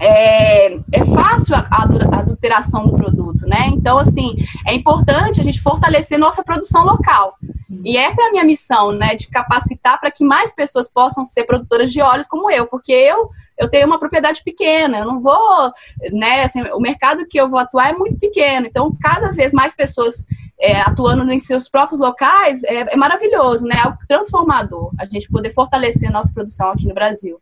é, 0.00 0.74
é 0.74 1.04
fácil 1.14 1.54
a, 1.54 1.66
a 1.70 2.18
adulteração 2.20 2.86
do 2.86 2.96
produto, 2.96 3.46
né? 3.46 3.68
Então, 3.74 3.98
assim, 3.98 4.36
é 4.66 4.74
importante 4.74 5.40
a 5.40 5.44
gente 5.44 5.60
fortalecer 5.60 6.18
nossa 6.18 6.42
produção 6.42 6.84
local. 6.84 7.36
E 7.84 7.96
essa 7.96 8.22
é 8.22 8.26
a 8.26 8.30
minha 8.30 8.44
missão, 8.44 8.92
né? 8.92 9.14
De 9.14 9.28
capacitar 9.28 10.00
para 10.00 10.10
que 10.10 10.24
mais 10.24 10.54
pessoas 10.54 10.90
possam 10.90 11.26
ser 11.26 11.44
produtoras 11.44 11.92
de 11.92 12.00
óleos 12.00 12.26
como 12.26 12.50
eu, 12.50 12.66
porque 12.66 12.92
eu 12.92 13.30
eu 13.60 13.68
tenho 13.68 13.86
uma 13.86 13.98
propriedade 13.98 14.42
pequena, 14.42 15.00
eu 15.00 15.04
não 15.04 15.20
vou, 15.20 15.72
né? 16.10 16.44
Assim, 16.44 16.62
o 16.72 16.80
mercado 16.80 17.26
que 17.26 17.38
eu 17.38 17.48
vou 17.48 17.58
atuar 17.58 17.90
é 17.90 17.92
muito 17.92 18.18
pequeno, 18.18 18.66
então 18.66 18.96
cada 18.98 19.32
vez 19.32 19.52
mais 19.52 19.74
pessoas 19.74 20.26
é, 20.60 20.80
atuando 20.80 21.30
em 21.32 21.40
seus 21.40 21.68
próprios 21.68 21.98
locais 21.98 22.62
é, 22.64 22.92
é, 22.92 22.96
maravilhoso, 22.96 23.64
né? 23.66 23.76
É 23.76 24.06
transformador 24.06 24.92
a 24.98 25.06
gente 25.06 25.28
poder 25.28 25.52
fortalecer 25.52 26.08
a 26.08 26.12
nossa 26.12 26.32
produção 26.32 26.70
aqui 26.70 26.86
no 26.86 26.94
Brasil. 26.94 27.40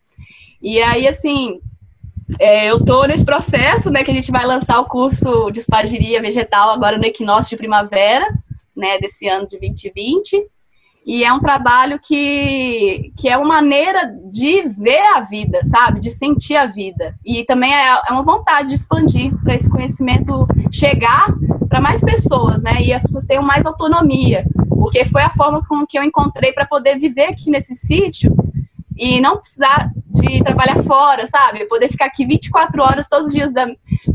E 0.63 0.81
aí, 0.81 1.07
assim, 1.07 1.61
é, 2.39 2.71
eu 2.71 2.79
estou 2.79 3.07
nesse 3.07 3.25
processo, 3.25 3.91
né, 3.91 4.05
que 4.05 4.11
a 4.11 4.15
gente 4.15 4.31
vai 4.31 4.47
lançar 4.47 4.81
o 4.81 4.87
curso 4.87 5.51
de 5.51 5.61
espagiria 5.61 6.21
vegetal 6.21 6.71
agora 6.71 6.99
no 6.99 7.05
equinócio 7.05 7.51
de 7.51 7.57
primavera, 7.57 8.27
né, 8.77 8.99
desse 8.99 9.27
ano 9.29 9.49
de 9.49 9.59
2020. 9.59 10.47
E 11.07 11.25
é 11.25 11.33
um 11.33 11.41
trabalho 11.41 11.99
que, 11.99 13.13
que 13.17 13.29
é 13.29 13.37
uma 13.39 13.47
maneira 13.47 14.13
de 14.31 14.69
ver 14.69 15.01
a 15.17 15.21
vida, 15.21 15.65
sabe? 15.65 16.01
De 16.01 16.11
sentir 16.11 16.55
a 16.55 16.67
vida. 16.67 17.15
E 17.25 17.45
também 17.45 17.73
é, 17.75 17.99
é 18.07 18.13
uma 18.13 18.23
vontade 18.23 18.69
de 18.69 18.75
expandir 18.75 19.33
para 19.43 19.55
esse 19.55 19.71
conhecimento 19.71 20.47
chegar 20.71 21.35
para 21.69 21.81
mais 21.81 22.01
pessoas, 22.01 22.63
né? 22.63 22.83
E 22.83 22.93
as 22.93 23.03
pessoas 23.03 23.25
tenham 23.25 23.43
mais 23.43 23.65
autonomia, 23.67 24.45
porque 24.69 25.05
foi 25.07 25.23
a 25.23 25.31
forma 25.31 25.65
com 25.67 25.87
que 25.87 25.99
eu 25.99 26.03
encontrei 26.03 26.53
para 26.53 26.67
poder 26.67 26.99
viver 26.99 27.27
aqui 27.27 27.51
nesse 27.51 27.75
sítio 27.75 28.35
e 28.97 29.21
não 29.21 29.39
precisar 29.39 29.93
de 30.09 30.43
trabalhar 30.43 30.83
fora, 30.83 31.27
sabe? 31.27 31.67
Poder 31.67 31.89
ficar 31.89 32.07
aqui 32.07 32.27
24 32.27 32.83
horas 32.83 33.09
todos 33.09 33.29
os 33.29 33.33
dias 33.33 33.53
da, 33.53 33.67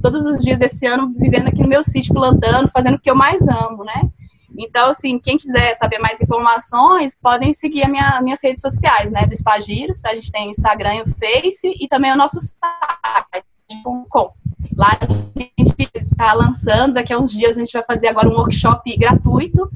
todos 0.02 0.26
os 0.26 0.40
dias 0.40 0.60
desse 0.60 0.86
ano 0.86 1.14
vivendo 1.18 1.48
aqui 1.48 1.62
no 1.62 1.70
meu 1.70 1.84
sítio 1.84 2.14
plantando, 2.14 2.70
fazendo 2.70 2.96
o 2.96 3.00
que 3.00 3.10
eu 3.10 3.16
mais 3.16 3.48
amo, 3.48 3.84
né? 3.84 4.10
Então, 4.58 4.90
assim, 4.90 5.18
quem 5.18 5.38
quiser 5.38 5.74
saber 5.76 5.98
mais 5.98 6.22
informações, 6.22 7.18
podem 7.20 7.54
seguir 7.54 7.84
a 7.84 7.90
minha, 7.90 8.22
minhas 8.22 8.44
redes 8.44 8.62
sociais, 8.62 9.10
né? 9.10 9.26
Do 9.26 9.34
Espagiros, 9.34 10.04
a 10.06 10.14
gente 10.14 10.32
tem 10.32 10.50
Instagram 10.50 11.04
o 11.04 11.10
Face, 11.20 11.74
e 11.80 11.88
também 11.88 12.12
o 12.12 12.18
nosso 12.18 12.40
site, 12.40 13.46
com. 13.84 14.34
Lá 14.76 14.98
a 15.02 15.40
gente 15.40 15.90
está 15.96 16.34
lançando, 16.34 16.94
daqui 16.94 17.14
a 17.14 17.20
uns 17.20 17.32
dias 17.32 17.58
a 17.58 17.60
gente 17.60 17.74
vai 17.74 17.84
fazer 17.84 18.08
agora 18.08 18.30
um 18.30 18.34
workshop 18.34 18.98
gratuito 18.98 19.70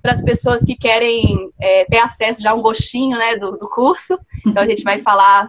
para 0.00 0.12
as 0.12 0.22
pessoas 0.22 0.64
que 0.64 0.76
querem 0.76 1.50
é, 1.60 1.84
ter 1.84 1.98
acesso 1.98 2.42
já 2.42 2.54
um 2.54 2.62
gostinho 2.62 3.18
né, 3.18 3.36
do, 3.36 3.52
do 3.52 3.68
curso. 3.68 4.16
Então 4.46 4.62
a 4.62 4.66
gente 4.66 4.82
vai 4.82 4.98
falar 5.00 5.48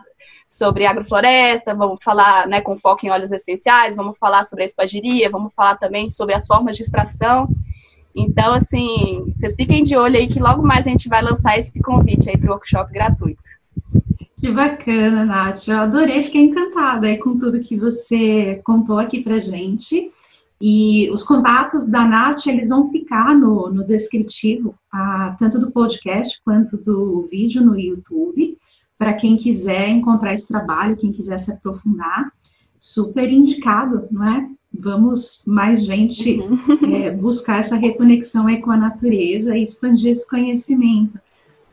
sobre 0.49 0.85
agrofloresta, 0.85 1.75
vamos 1.75 1.99
falar 2.03 2.47
né, 2.47 2.59
com 2.59 2.77
foco 2.77 3.05
em 3.05 3.09
óleos 3.09 3.31
essenciais, 3.31 3.95
vamos 3.95 4.17
falar 4.17 4.45
sobre 4.45 4.63
a 4.63 4.65
espagiria, 4.65 5.29
vamos 5.29 5.53
falar 5.53 5.77
também 5.77 6.09
sobre 6.09 6.33
as 6.33 6.47
formas 6.47 6.75
de 6.75 6.83
extração. 6.83 7.47
Então, 8.15 8.53
assim, 8.53 9.31
vocês 9.37 9.55
fiquem 9.55 9.83
de 9.83 9.95
olho 9.95 10.17
aí 10.17 10.27
que 10.27 10.39
logo 10.39 10.63
mais 10.63 10.87
a 10.87 10.89
gente 10.89 11.07
vai 11.07 11.21
lançar 11.21 11.57
esse 11.57 11.79
convite 11.81 12.29
aí 12.29 12.37
para 12.37 12.49
o 12.49 12.53
workshop 12.53 12.91
gratuito. 12.91 13.41
Que 14.39 14.51
bacana, 14.51 15.25
Nath. 15.25 15.67
Eu 15.67 15.79
adorei, 15.79 16.23
fiquei 16.23 16.43
encantada 16.43 17.07
aí 17.07 17.17
com 17.17 17.37
tudo 17.37 17.59
que 17.59 17.75
você 17.75 18.61
contou 18.63 18.97
aqui 18.97 19.21
pra 19.21 19.39
gente. 19.39 20.11
E 20.61 21.09
os 21.11 21.23
contatos 21.23 21.89
da 21.89 22.05
Nath, 22.07 22.47
eles 22.47 22.69
vão 22.69 22.89
ficar 22.89 23.37
no, 23.37 23.69
no 23.69 23.83
descritivo, 23.83 24.75
ah, 24.91 25.35
tanto 25.37 25.59
do 25.59 25.71
podcast 25.71 26.41
quanto 26.43 26.77
do 26.77 27.27
vídeo 27.29 27.63
no 27.63 27.77
YouTube, 27.77 28.57
para 28.97 29.13
quem 29.13 29.37
quiser 29.37 29.89
encontrar 29.89 30.33
esse 30.33 30.47
trabalho, 30.47 30.97
quem 30.97 31.11
quiser 31.11 31.37
se 31.39 31.51
aprofundar. 31.51 32.31
Super 32.77 33.29
indicado, 33.31 34.07
não 34.09 34.25
é? 34.25 34.49
Vamos 34.71 35.43
mais 35.45 35.83
gente 35.83 36.39
uhum. 36.39 36.95
é, 36.95 37.11
buscar 37.11 37.59
essa 37.59 37.75
reconexão 37.75 38.47
aí 38.47 38.61
com 38.61 38.71
a 38.71 38.77
natureza 38.77 39.57
e 39.57 39.63
expandir 39.63 40.11
esse 40.11 40.29
conhecimento. 40.29 41.19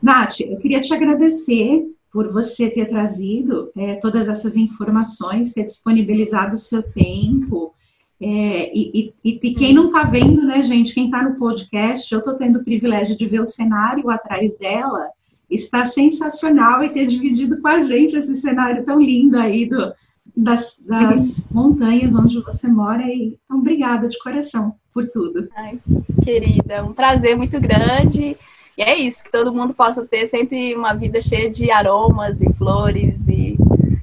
Nath, 0.02 0.40
eu 0.40 0.58
queria 0.58 0.80
te 0.80 0.92
agradecer 0.92 1.95
por 2.16 2.32
você 2.32 2.70
ter 2.70 2.86
trazido 2.86 3.70
é, 3.76 3.96
todas 3.96 4.26
essas 4.26 4.56
informações, 4.56 5.52
ter 5.52 5.66
disponibilizado 5.66 6.54
o 6.54 6.56
seu 6.56 6.82
tempo. 6.82 7.74
É, 8.18 8.72
e, 8.74 9.12
e, 9.22 9.38
e, 9.42 9.54
quem 9.54 9.74
não 9.74 9.88
está 9.88 10.04
vendo, 10.04 10.42
né, 10.42 10.62
gente, 10.62 10.94
quem 10.94 11.04
está 11.04 11.22
no 11.22 11.34
podcast, 11.34 12.10
eu 12.10 12.20
estou 12.20 12.32
tendo 12.32 12.58
o 12.58 12.64
privilégio 12.64 13.18
de 13.18 13.26
ver 13.26 13.42
o 13.42 13.44
cenário 13.44 14.08
atrás 14.08 14.56
dela, 14.56 15.10
está 15.50 15.84
sensacional 15.84 16.82
e 16.82 16.88
ter 16.88 17.04
dividido 17.04 17.60
com 17.60 17.68
a 17.68 17.82
gente 17.82 18.16
esse 18.16 18.34
cenário 18.34 18.82
tão 18.86 18.98
lindo 18.98 19.36
aí 19.36 19.68
do, 19.68 19.92
das, 20.34 20.86
das 20.88 21.46
montanhas 21.52 22.16
onde 22.16 22.40
você 22.40 22.66
mora. 22.66 23.02
E, 23.02 23.36
então, 23.44 23.58
obrigada 23.58 24.08
de 24.08 24.18
coração 24.20 24.74
por 24.90 25.06
tudo. 25.06 25.50
Ai, 25.54 25.78
querida, 26.24 26.82
um 26.82 26.94
prazer 26.94 27.36
muito 27.36 27.60
grande. 27.60 28.38
E 28.76 28.82
é 28.82 28.94
isso, 28.98 29.24
que 29.24 29.32
todo 29.32 29.54
mundo 29.54 29.72
possa 29.72 30.04
ter 30.04 30.26
sempre 30.26 30.74
uma 30.74 30.92
vida 30.92 31.18
cheia 31.18 31.50
de 31.50 31.70
aromas 31.70 32.42
e 32.42 32.52
flores 32.52 33.26
e 33.26 33.56